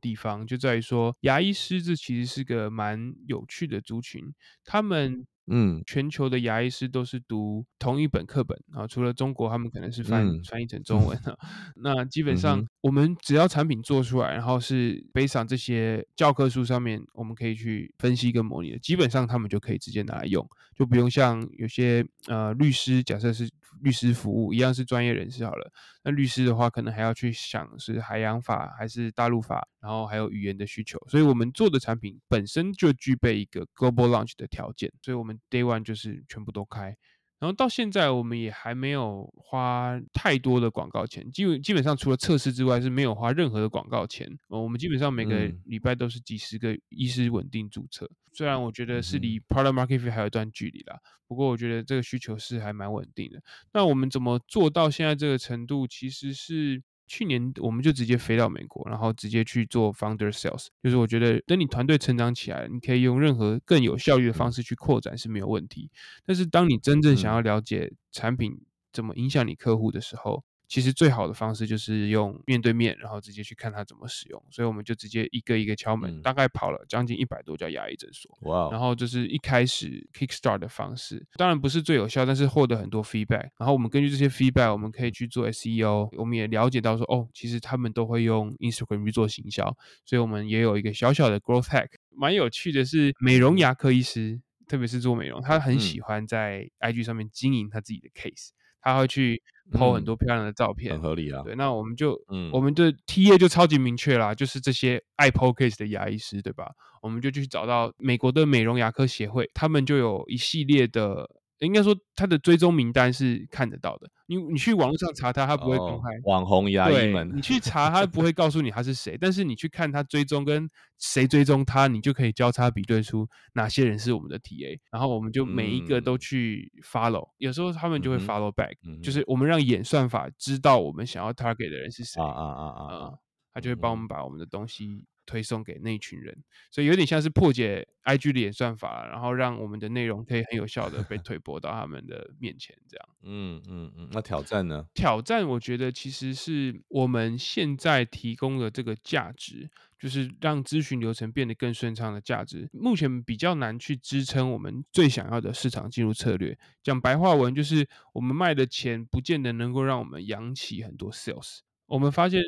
[0.01, 4.25] 地方，就在于说牙医师这其实是个蛮有趣的族群，
[4.65, 11.37] 他们嗯，全球的牙医师都是读同一本课本啊，除了中国，他们可能是翻翻译成中文 啊。
[11.77, 23.49] 那基本上，我们只要产品做出来，然后是背上这些教科书上面，我们可以去分析跟模拟的，基本上他们就可以直接拿来用，就不用像有些呃律师，假设是
[23.81, 25.71] 律师服务一样是专业人士好了。
[26.03, 30.99] 那律师的话，可能还要去想是海洋法还是大陆法，然后还有语言的需求。
[31.09, 36.97] 所以我们做的产品本身就具备一个 global launch 的条件，所以我们 day one 就是全部都开。
[37.39, 44.27] 然后到现在，我们也还没有花太多的广告钱，基本基本上除了测试之外是没有花任何的广告钱。
[44.49, 48.11] 呃，我们基本上每个礼拜都是几十个医师稳定注册。
[48.33, 53.43] 虽然我觉得是离 product market fit 还有一段距离啦，不过我觉得这个需求是还蛮稳定的。
[53.73, 55.87] 那我们怎么做到现在这个程度？
[55.87, 56.83] 其实是。
[57.07, 60.67] 去年我们就直接飞到美国，然后直接去做 founder sales。
[60.83, 65.91] 就是我觉得，等你团队成长起来，你可以用任何更有效率的方式去扩展是没有问题。
[66.25, 68.61] 但是当你真正想要了解产品
[68.93, 74.43] 怎么影响你客户的时候，其实最好的方式就是用面对面，然后直接去看他怎么使用。
[74.51, 78.37] 所以我们就直接一个一个敲门，大概跑了将近一百多家牙医诊所。
[78.43, 78.69] 哇！
[78.71, 83.51] 然后就是一开始 kickstart 的方式，当然不是最有效，但是获得很多 feedback。
[83.59, 86.09] 然后我们根据这些 feedback，我们可以去做 SEO。
[86.19, 89.65] 我们也了解到说，哦，其实他们都会用 Instagram 去做行销，
[90.05, 91.91] 所以我们也有一个小小的 growth hack。
[92.11, 98.49] 蛮有趣的是，美容牙科医师，特别是做美容，他很喜欢在 IG 上面经营他自己的 case。
[98.81, 101.43] 他会去 po 很多漂亮的照片，很合理啊。
[101.43, 106.71] 对，那我们就，嗯，我们的 T A 就超级明确啦，就是这些爱 po case 的牙医师，对吧？
[107.03, 111.29] 我们就去找到美国的美容牙科协会，他们就有一系列的。
[111.61, 114.11] 应该说，他的追踪名单是看得到的。
[114.27, 116.09] 你你去网络上查他，他不会公开。
[116.25, 124.79] 网红牙医们，你去查他不会告诉你他是谁，但是你去看他追踪跟谁追踪他，你就可以交叉比对出哪些人是我们的 TA。
[124.91, 133.13] 然后我们就每一个都去 follow，有时候他们就会 follow back，就是我们让演算法知道我们想要 target 的人是谁啊啊啊啊，
[133.55, 135.05] 他就会帮我们把我们的东西。
[135.27, 136.35] 推送给那一群人，
[136.71, 143.09] 所以有点像是破解 IG 的演算法，然后让我们的内容可以很有效的被 推播到他们的面前，这样。
[143.23, 144.09] 嗯嗯嗯。
[144.13, 144.87] 那挑战呢？
[144.95, 156.57] 挑战我觉得其实是我们现在提供的这个价值，就是让咨询流程变得更顺畅的价值，目前比较难去支撑我们最想要的市场进入策略。
[156.83, 161.59] 讲白话文就是，我们卖的钱不见得能够让我们养起很多 sales。
[161.87, 162.43] 我们发现，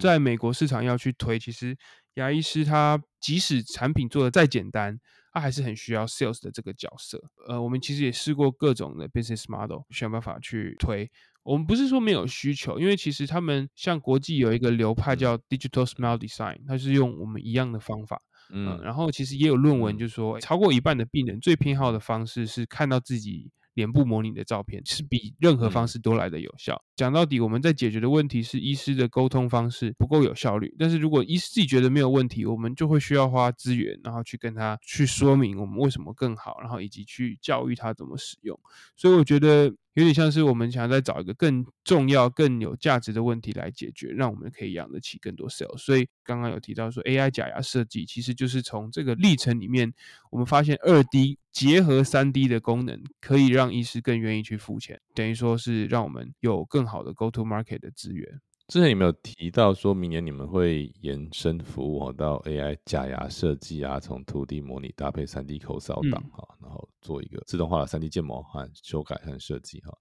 [0.00, 1.76] 在美国市场要去推，其实
[2.14, 4.98] 牙医师他即使产品做的再简单，
[5.32, 7.18] 他还是很需要 sales 的这个角色。
[7.46, 11.10] 呃，我们其实也试过各种的 business model，想办法去推。
[11.42, 18.20] 我们不是说没有需求，因为其实他们像国际有一个流派叫 digital smile design，它是用我们一样的方法。
[18.50, 23.50] 嗯，然后其实也有论文就说，超过一半的病人最偏好的方式是看到自己。
[23.78, 26.82] 脸部模拟的照片是比任何方式都来的有效。
[26.96, 30.74] 讲到底，我们在解决的问题是医师的沟通方式不够有效率。
[30.76, 38.58] 但是如果医师自己觉得没有问题，我们就会需要花资源，然后去跟他去说明我们为什么更好，然后以及去教育他怎么使用。
[38.96, 39.72] 所以我觉得。
[39.98, 45.76] 有点像是我们想要再找一个更重要、更有价值的问题来解决，让我们可以养得起更多 Sale。
[45.76, 49.92] 所以刚刚有提到说，AI 假牙设计其实就是从这个历程里面，
[50.30, 58.40] 我们发现二 D 结合三 D 的功能，可以让医师更愿意去付钱，等于说是让我们有更好的 go to market 的资源。
[58.68, 69.96] 之前有没有提到说明年你们会延伸服务到 AI 假牙设计啊，从土地模拟搭配 3D 口扫档哈，然后做一个自动化的 3D 建模和修改和设计哈。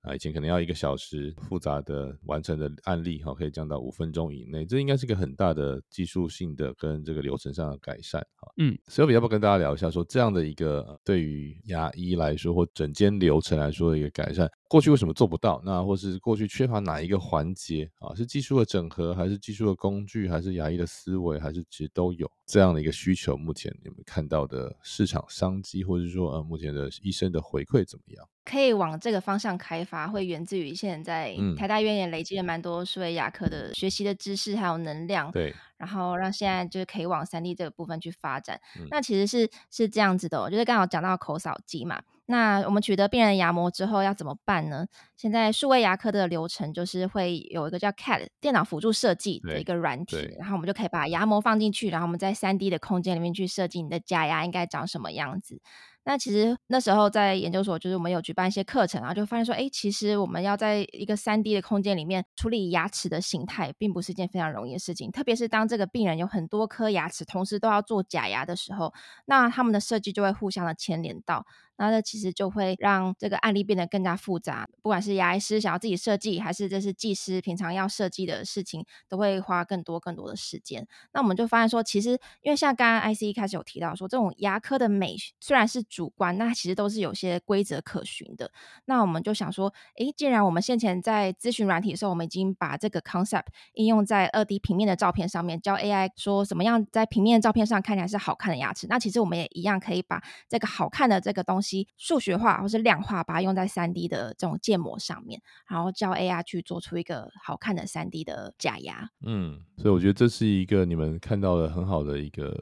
[0.00, 8.50] 啊，以前可能要一个小时复杂的完成的案例哈，可以降到五分钟以内，这应该是个很大的技术性的跟这个流程上的改善哈。
[8.56, 14.48] 嗯，所以要不要跟大家聊一下，说这样的一个对于牙医来说或整间流程来说的一个改善？
[14.68, 15.62] 过去为什么做不到？
[15.64, 18.14] 那或是过去缺乏哪一个环节啊？
[18.14, 23.34] 是技术的整合，还是技术的工具，还是牙医的思维，还是其实都有这样的一个需求？
[23.34, 28.28] 目前你们看到的市场商机，或者说呃，目前的医生的回馈怎么样？
[28.44, 35.32] 可以往这个方向开发，会源自于现在台大医院也累积了蛮多数位牙科的学习的知识还有能量。
[35.32, 35.54] 对。
[35.78, 38.60] 然后让现在就是可以往三 D 这个部分去发展。
[38.90, 42.02] 那其实是是这样子的，就是刚好讲到口扫机嘛。
[42.30, 44.86] 那我们取得病人牙模之后要怎么办呢？
[45.16, 55.58] 现在数位牙科的流程就是会有一个叫 CAD 电脑辅助设计的一个软体，然后我们就可以把牙模放进去，然后我们在三 D 的空间里面去设计你的假牙应该长什么样子。
[56.04, 65.10] 那其实那时候在研究所，就是我们有举办一些课程，然后就发现说，哎，其实我们要在一个三 D 的空间里面处理牙齿的形态，并不是一件非常容易的事情。
[65.10, 68.92] 特别是当这个病人有很多颗牙齿，同时都要做假牙的时候，
[69.24, 71.46] 那他们的设计就会互相的牵连到。
[71.78, 80.86] 那这其实就会让这个案例变得更加复杂，不管是牙医师想要自己设计，还是这是技师平常要设计的事情，都会花更多更多的时间。
[81.12, 82.10] 那我们就发现说，其实
[82.42, 88.50] 因为像刚刚 IC 一开始有提到说，这种牙科的美虽然是主观，那其实都是有些规则可循的。
[88.86, 101.67] 那我们就想说，诶，既然我们先前在咨询软体的时候，我们已经把这个 concept 应用在二 D 平面的照片上面，教 AI 说怎么样在平面照片上看起来是好看的牙齿，那其实我们也一样可以把这个好看的这个东西。
[101.96, 109.10] 数学化或是量化，把它用在三 D 的这种建模上面，然后教 AR 去做出一个好看的三 D 的假牙。
[109.22, 112.56] 嗯，所以我觉得这是一个你们看到的很好的一个。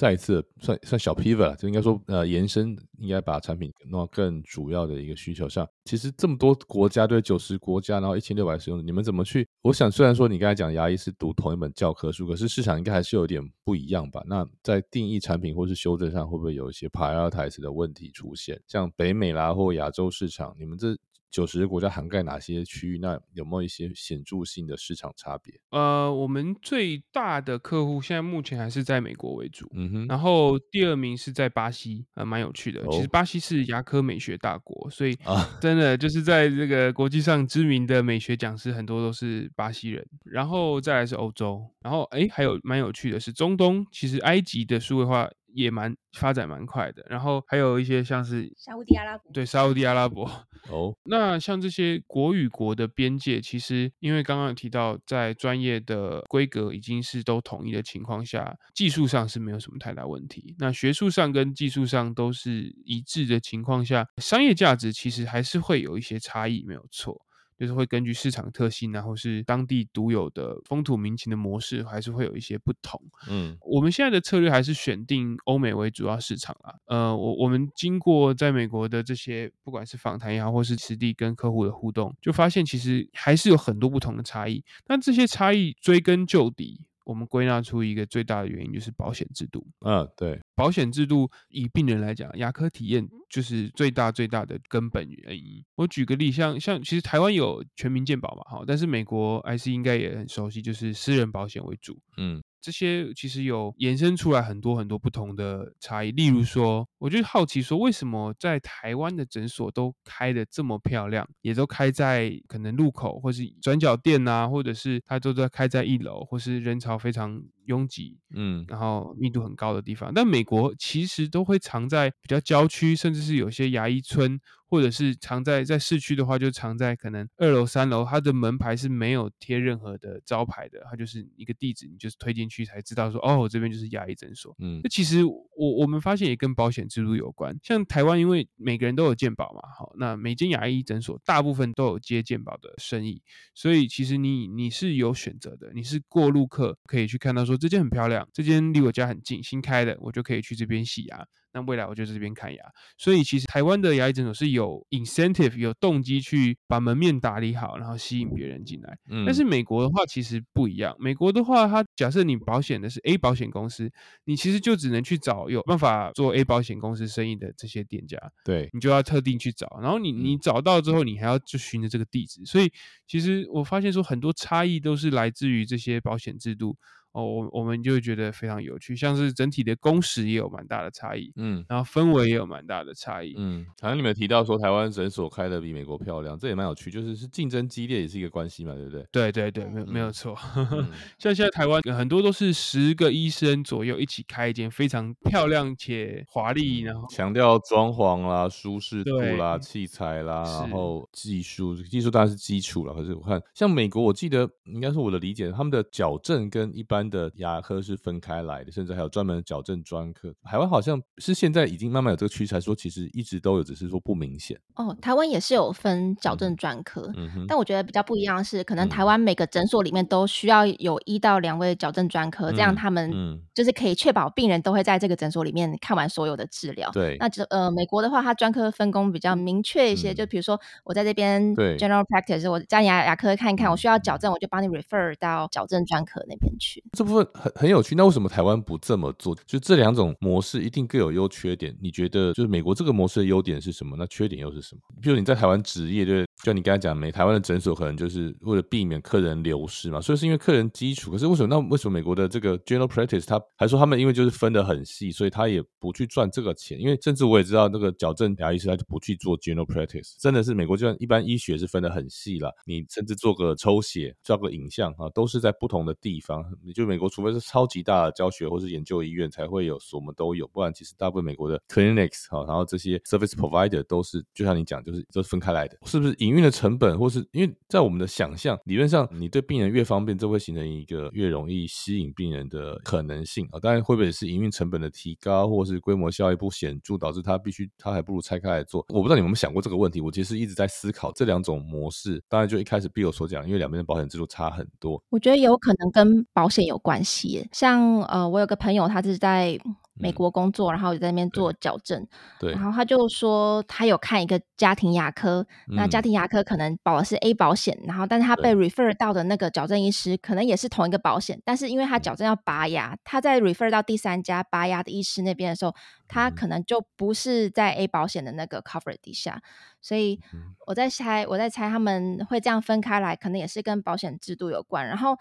[0.00, 5.68] 再一次算算小 pivot，了就应该说呃延伸，应该把产品弄到更主要的一个需求上。
[5.84, 9.46] 其实这么多国家对九十国家，然后一千六百使用，你们怎么去？
[9.60, 14.22] 我想虽然说你刚才讲牙医是读同一本教科书，可是市场应该还是有点不一样吧？
[14.26, 18.58] 那在定义产品或是修正上，会不会有一些 prioritize 的问题出现？
[18.66, 20.96] 像北美啦或亚洲市场，你们这。
[21.30, 22.98] 九十个国家涵盖哪些区域？
[22.98, 25.54] 那有没有一些显著性的市场差别？
[25.70, 32.84] 呃，我们最大的客户现在目前还是在美国为主，嗯哼，然后第二名是在巴西，呃，蛮有趣的。
[32.90, 35.16] 其实巴西是牙科美学大国，所以
[35.60, 40.06] 真的就是在这个国际上知名的美学讲师很多都是巴西人。
[40.24, 45.28] 然后再来是欧洲，然后哎，还有蛮有趣的是中东，其实埃及的数位化。
[45.54, 50.24] 也蛮发展蛮快的，然后还有一些像是沙地阿拉伯，对沙地阿拉伯
[50.68, 50.94] 哦。
[51.04, 60.54] 那像这些国与国的边界，其实因为刚刚有提到，在专业的规格已经是都统一的情况下，技术上是没有什么太大问题。
[60.58, 67.20] 那学术上跟技术上都是一致的情况下，商业价值其实还是会有一些差异，没有错。
[67.60, 72.98] 就是会根据市场特性，然后是当地独有的风土民情的模式，还是会有一些不同。
[73.28, 76.74] 嗯，我们现在的策略还是选定欧美为主要市场啦。
[76.86, 84.64] 呃，我我们经过在美国的这些，不管是访谈也好，或是实地跟客户的互动，就发现其实还是有很多不同的差异。
[84.86, 86.80] 那这些差异追根究底。
[87.10, 89.66] 我们归纳出一个最大的原因，就是保险制度。
[89.84, 95.60] 嗯，对，保险制度以病人来讲，牙科体验就是最大最大的根本原因。
[95.74, 101.98] 我举个例，像像其实台湾有全民健保嘛，哈，但是美国 IC 应该也很熟悉，就是私人保险为主。
[102.16, 102.40] 嗯。
[102.60, 124.40] 这些其实有延伸出来很多很多不同的差异，例如说，我就好奇说，为什么在台湾的诊所都开的这么漂亮，也都开在可能路口或是转角店啊，或者是它都在开在一楼，或是人潮非常拥挤，嗯，然后密度很高的地方，但美国其实都会藏在比较郊区，甚至是有些牙医村。
[124.70, 134.54] 或者是藏在在市区的话，就藏在可能二楼、三楼，它的门牌是没有贴任何的招牌的，它就是一个地址，你就是推进去才知道说，哦，这边就是牙医诊所。
[134.60, 143.20] 嗯，那其实我我们发现也跟保险制度有关，像台湾因为每个人都有健保嘛，好，那每间牙医诊所大部分都有接健保的生意，
[143.56, 151.26] 所以其实你你是有选择的，你是过路客可以去看到说这间很漂亮，这间离我家很近，新开的，我就可以去这边洗牙。
[151.52, 152.62] 那未来我就在这边看牙，
[152.96, 158.96] 所以其实台湾的牙医诊所是有 incentive 有动机去把门面打理好，然后吸引别人进来。
[159.10, 160.94] 嗯，但是美国的话其实不一样。
[161.00, 163.90] 美国的话，它假设你保险的是 A 保险公司，
[164.26, 168.16] 你其实就只能去找有办法做 A 保险公司生意的这些店家。
[168.44, 172.44] 对，你就要特定去找，然后你你找到之后，你还要就循着这个地址。
[172.44, 172.70] 所以
[173.08, 176.76] 其实我发现说很多差异都是来自于这些保险制度。
[177.12, 189.04] 哦，我我们就觉得非常有趣，像是整体的工时也有蛮大的差异，嗯，然后氛围也有蛮大的差异，嗯，好像你们提到说台湾诊所开的比美国漂亮，这也蛮有趣，就是是竞争激烈也是一个关系嘛，对不对？
[189.10, 190.36] 对对对，没有没有错，
[191.18, 210.34] 像现在台湾很多都是十个医生左右一起开一间非常漂亮且华丽，然后强调装潢啦、舒适度啦、器材啦，然后技术，技术当然是基础了，可是我看像美国，我记得应该是我的理解，他们的矫正跟一般的牙科是分开来的，甚至还有专门矫正专科。
[210.42, 214.58] 台湾好像是现在已经慢慢有这个趋势，说其实一直都有，只是说不明显。
[214.74, 217.10] 哦，台湾也是有分矫正专科，
[217.46, 226.90] 但我觉得比较不一样的是，可能台湾每个诊所里面都需要有一到两位矫正专科，这样他们就是可以确保病人都会在这个诊所里面看完所有的治疗。
[226.90, 236.82] 对，那这呃，美国的话，它专科分工比较明确一些，就比如说我在这边 general practice，我家牙牙科看一看，我需要矫正，我就帮你 refer 到矫正专科那边去。
[236.92, 237.94] 这部分很很有趣。
[237.94, 239.36] 那为什么台湾不这么做？
[239.46, 241.76] 就这两种模式一定各有优缺点。
[241.80, 243.96] 你觉得就是美国这个模式的优点是什么？
[243.98, 244.80] 那缺点又是什么？
[245.00, 251.10] 比如你在台湾职业，对，就你刚才讲，美台湾的诊所可能就是为了避免客人流失嘛，所以是因为客人基础。
[251.10, 251.48] 可是为什么？
[251.48, 256.80] 那为什么美国的这个 general practice，他还说他们因为就是分得很细，所以他也不去赚这个钱。
[256.80, 262.52] 因为甚至我也知道那个矫正牙医师他就不去做 general practice，真的是美国就像一般医学是分得很细了。
[262.66, 266.44] 你甚至做个抽血、照个影像啊，都是在不同的地方。
[266.64, 270.48] 你就就美国，除非是超级大的教学或是研究医院才会有，什么都有。
[270.48, 275.76] 不然其实大部分美国的 clinics 哈，然后这些 service provider 都是就像你讲，就是都是分开来的。
[275.84, 283.60] 是不是营运的成本，或是因为在我们的想象理论上，你对病人越方便，这会形成一个越容易吸引病人的可能性啊。
[283.60, 288.84] 当然会不会是营运成本的提高，或是规模效益不显著，导致他必须他还不如拆开来做？
[288.88, 290.00] 我不知道你们有没有想过这个问题。
[290.00, 292.22] 我其实一直在思考这两种模式。
[292.28, 297.48] 当然就一开始 Bill 所讲，因为两边的保险制度差很多，我觉得有可能跟保险有关系。
[297.52, 299.58] 像呃，我有个朋友，他是在。
[300.02, 302.06] 美国工作，然后在那边做矫正，
[302.38, 305.46] 对，然后他就说他有看一个家庭牙科，
[305.76, 315.74] 那家庭牙科可能保的是 A 保险，然后但是他被 refer 到的那个矫正医师可能也是同一个保险，但是因为他矫正要拔牙，他在 refer 到第三家拔牙的医师那边的时候，
[316.08, 319.42] 他可能就不是在 A 保险的那个 cover 底下，
[319.82, 320.18] 所以
[320.66, 325.14] 我在猜，我在猜他们会这样分开来，可能也是跟保险制度有关，然后。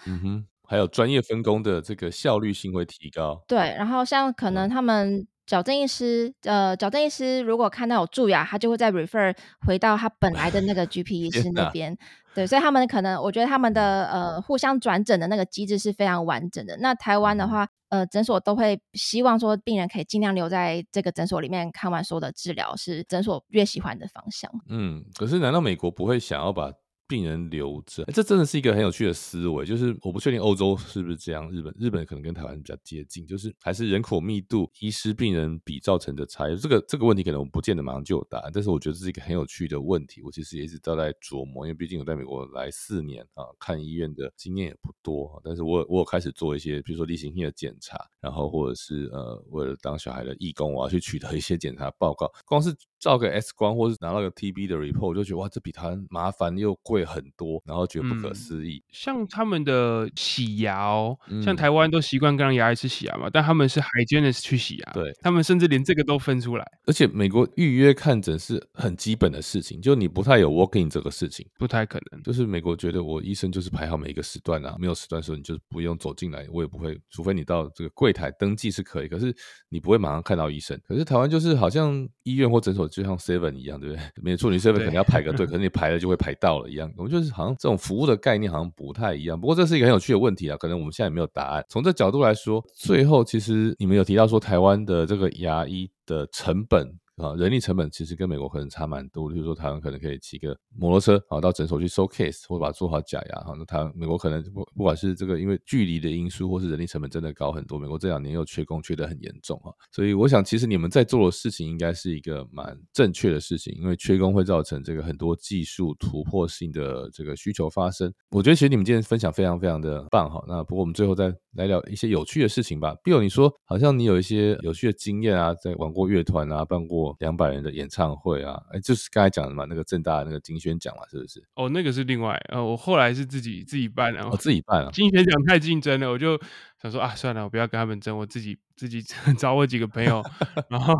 [0.69, 3.43] 还有专业分工的这个效率性会提高。
[3.47, 11.97] 对，然后像可能他们矫正医师，呃，矫正医师如果看到有蛀牙，他就会再 refer 回到他本来的那个 GP 医师那边。
[12.35, 16.77] 对，所以他们可能，我觉得他们的呃互相转诊的那个机制是非常完整的。
[16.77, 24.49] 那台湾的话，呃，诊所都会希望说病人可以尽量留在这个诊所里面看完所有的治疗，是诊所越喜欢的方向。
[24.69, 26.71] 嗯，可是难道美国不会想要把？
[27.09, 29.65] 病人留着，这真的是一个很有趣的思维。
[29.65, 36.55] 就是我不确定欧洲是不是这样，日本日本可能跟台湾比较接近，就是还是人口密度、医师病人比造成的差异。
[36.55, 40.21] 这个这个问题可能我们不见得马上就有答案，但是我觉得这是一个很有趣的问题。
[40.21, 45.41] 我其实也一直都在琢磨，因为毕竟我在美国来四年啊，看医院的经验也不多。
[45.43, 52.75] 但是我我有开始做一些，比如说例行性的检查，然后或者是呃为了当小孩的义工，我要去取得一些检查报告，光是。
[52.99, 58.83] 照个 X 光，或是拿到个 TB 的 report，我就觉得哇，这比它麻烦又贵很多，然后觉得不可思议。
[58.91, 66.65] 像他们的洗牙哦，像台湾都习惯跟牙医去洗牙嘛，但他们是海坚的去洗牙，对他们甚至连这个都分出来。
[66.85, 72.21] 而且美国预约看诊是很基本的事情，就你不太有 walking 这个事情，不太可能。
[72.23, 79.33] 就是美国觉得我医生就是排好每一个时段啊，没有时段的时候你就是不用走进来，我也不会，除非你到这个柜台登记是可以，可是
[79.69, 80.77] 你不会马上看到医生。
[80.87, 83.79] 可是台湾就是好像医院或诊所就像 Seven 一样。
[83.79, 84.03] 对不对？
[84.21, 86.91] 没错，你 Seven 肯定要排个队， 可是你排了就会排到了一样。
[86.97, 89.39] 我们就是好像这种服务的概念好像不太一样。
[89.39, 91.63] 不过这是一个很有趣的问题啊，可能我们现在也没有答案。
[91.69, 96.99] 从这角度来说，最后其实你们有提到说台湾的这个牙医的成本。
[97.19, 99.29] 啊，人力成本其实跟美国可能差蛮多。
[99.29, 103.41] 就是说，台湾可能可以骑个摩托车啊，到诊所去收 case，或者把它做好假牙。
[103.41, 107.77] 哈，那台美国可能不不管是这个因为距离的因素，或是人力成本真的高很多。
[107.77, 109.71] 美国这两年又缺工，缺得很严重啊。
[109.91, 118.13] 所以我想，其实你们在做的事情应该是一个蛮正确的事情，因为缺工会造成这个很多技术突破性的这个需求发生。
[118.31, 120.41] 我觉得其实你们今天分享非常非常的棒哈。
[120.47, 122.95] 那不过我们最后再来聊一些有趣的事情吧。
[123.03, 127.08] Bill，你说好像你有一些有趣的经验啊，在玩过乐团啊，办过。
[127.19, 131.43] 两百人的演唱会啊，哎，就是刚才讲的嘛，那个正大那个金宣奖嘛，是不是？
[131.55, 134.89] 哦，那个是另外，呃，我后来是自己自己办的，我自己办啊。
[134.91, 136.39] 金宣奖太竞争了，我就
[136.81, 139.01] 想说啊，算了，我不要跟他们争，我自己自己
[139.37, 140.23] 找我几个朋友。
[140.69, 140.93] 然后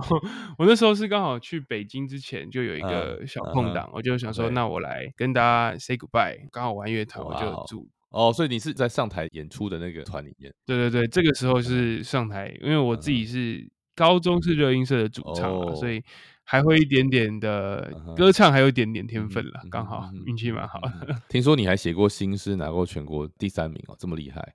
[0.58, 6.38] 我那时候是刚好去北京之前就有一个小空档，我就想说，那我来跟大家 say goodbye。
[6.52, 7.90] 刚好玩乐团，我就住。
[8.10, 10.52] 哦，所以你是在上台演出的那个团里面？
[10.66, 13.70] 对对对，这个时候是上台，因为我自己是。
[14.00, 16.02] 高中是热音社的主唱，所以
[16.46, 20.80] 还会一点点的歌唱，还有一点点天分了，刚好运气蛮好。
[21.28, 24.54] 听说你还写过新诗，拿过全国第三名哦，这么厉害，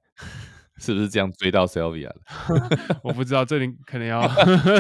[0.78, 2.16] 是不是这样追到 Sylvia 的？
[3.05, 4.26] 我不知道，这里可能要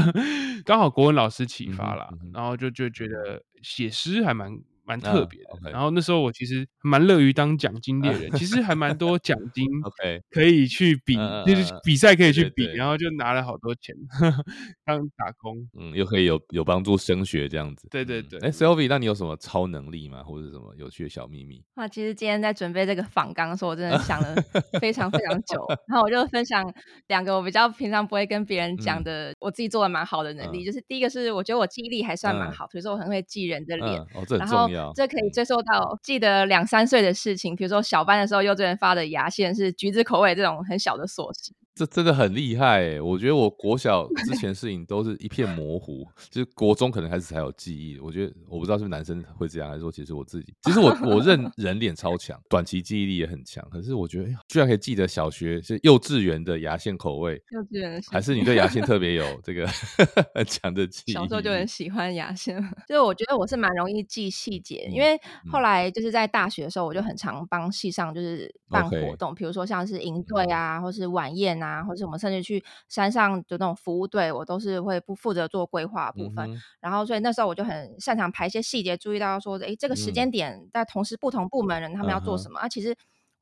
[0.64, 4.50] 刚好国文老师启发了，然后就就觉得写诗还蛮。
[4.84, 9.66] 蛮特别的，然后那时候我其实蛮乐于当奖金猎人， 其实还蛮多奖金
[10.30, 11.14] 可以去比，
[11.46, 13.94] 就是比赛可以去比，然后就拿了好多钱
[14.84, 17.88] 当打工，嗯，又可以有有帮助升学这样子。
[17.90, 20.22] 对对对，哎，Sylvie，那你有什么超能力吗？
[20.22, 21.64] 或者什么有趣的小秘密？
[21.74, 24.34] 那其实今天在准备这个访纲的时候，我真的想了
[24.80, 26.62] 非常非常久，然后我就分享
[27.08, 34.92] 两个我比较平常不会跟别人讲的我自己做的蛮好的能力，就是第一个是我觉得我记忆力还算蛮嗯好，比如说我很会记人的脸，嗯，哦，这很然后重要。
[34.94, 41.52] 这可以嗯追溯到记得两三岁的事情，比如说小班的时候，幼稚园发的牙线是橘子口味这种很小的琐事。
[41.76, 43.00] 这真的很厉害诶！
[43.00, 47.98] 我觉得我国小之前事情都是一片模糊，就是国中可能开始才有记忆。
[47.98, 53.68] 我觉得我不知道是不是男生会这样，还是说其实我自己，其实我我认 人脸超强，短期记忆力也很强。
[53.70, 59.66] 可是我觉得，哎，居然可以记得小学是幼稚园的牙线口味，幼稚园的事还是你对牙线特别有这个
[60.34, 61.12] 很强的记忆？
[61.12, 62.56] 小时候就很喜欢牙线，
[62.88, 76.50] 就是我觉得我是蛮容易记细节，因嗯为嗯后来就是在大学的时候，我就很常帮系上就是办活动，比如说像是营队啊，或是晚宴啊，或是我们甚至去山上的那种服务队，我都是会不负责做规划部分。
[76.52, 82.68] 嗯然后所以那时候我就很擅长排一些细节，注意到说，诶，这个时嗯间点在同时不同部门人他们要做什么、啊？
[82.68, 82.94] 其实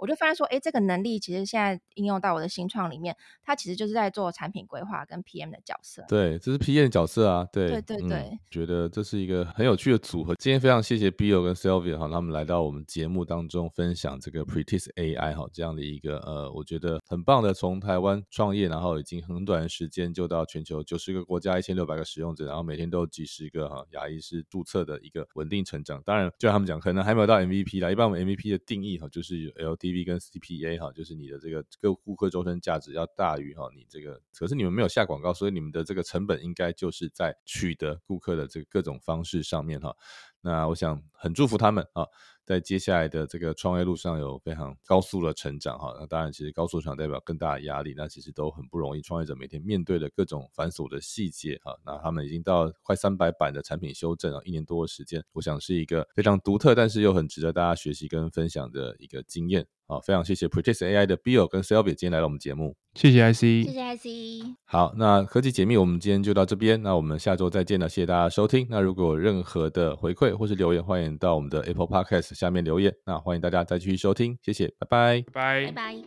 [0.02, 6.04] 我就发现说，哎，这个能力其实现在应用到我的新创里面，它其实就是在做产品规划跟 PM 的角色。
[6.08, 10.34] 对，这是 PM 的角色啊，对，对对嗯觉得这是一个很有趣的组合。
[10.34, 26.02] 今天非常谢谢 Bill 跟 Sylvia 哈，他们来到我们节目当中分享这个 Pretis AI 哈这样的一个呃，我觉得很棒的，从台湾创业，然后已经很短的时间就到全球九十个国家一千六百个使用者，然后每天都有几十个哈牙医师注册的一个稳定成长。
[26.04, 27.88] 当然，就像他们讲，可能还没有到 MVP 啦。
[27.88, 29.52] 一般我们 MVP 的定义哈，就是
[29.92, 39.94] B 跟 CPA 哈，就是你的这个各顾客终身价值要大于哈你这个，可是你们没有下广告，所以你们的这个成本应该就是在取得顾客的这个各种方式上面哈。
[40.40, 42.04] 那我想很祝福他们啊，
[42.52, 45.96] 在接下来的这个创业路上有非常高速的成长哈。
[45.98, 49.00] 那当然，其实高速成长代表更大的压力，那其实都很不容易。
[49.00, 59.66] 创业者每天面对的各种繁琐的细节哈，那他们已经到快三百版的产品修正啊，一年多的时间，我想是一个非常独特，但是又很值得大家学习跟分享的一个经验。
[59.86, 62.76] 好，非常谢谢 Pretest AI 的 Bill 跟 Selby 今天来到我们节目。
[62.94, 64.56] 谢谢 IC，谢谢 IC。
[64.64, 68.66] 好，那科技解密我们今天就到这边，那我们下周再见了，谢谢大家收听。
[68.70, 72.92] 那如果有任何的回馈或是留言，欢迎到我们的 Apple Podcast 下面留言。
[73.06, 75.24] 那欢迎大家再继续收听，谢谢，拜拜。
[75.32, 76.02] 拜拜拜拜。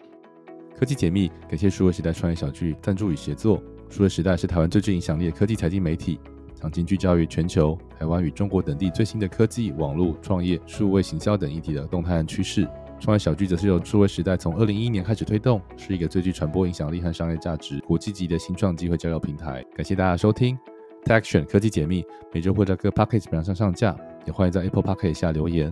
[0.77, 3.63] 科技解密感谢数位时代创业小聚赞助与协作。
[3.89, 6.19] 数位时代是台湾最具影响力的科技财经媒体，
[6.53, 12.67] 长期聚焦于全球、台湾与中国等地最新的科技、网络、创业、数位行销等议题的动态和趋势。
[12.99, 19.63] 创业小聚则是由数位时代从二零一一年开始推动，是一个最具传播影响力和商业价值、国际级的新创机会交流平台。
[19.75, 20.57] 感谢大家收听
[21.05, 25.71] Tech 科技解密，每周会在各 Pocket 平台上上架，也欢迎在 Apple Pocket 下留言，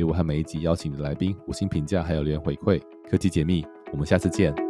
[0.00, 2.80] 给我和每一集邀请的来宾五星评价，还有留言回馈。
[3.10, 4.69] 科技解密，我们下次见。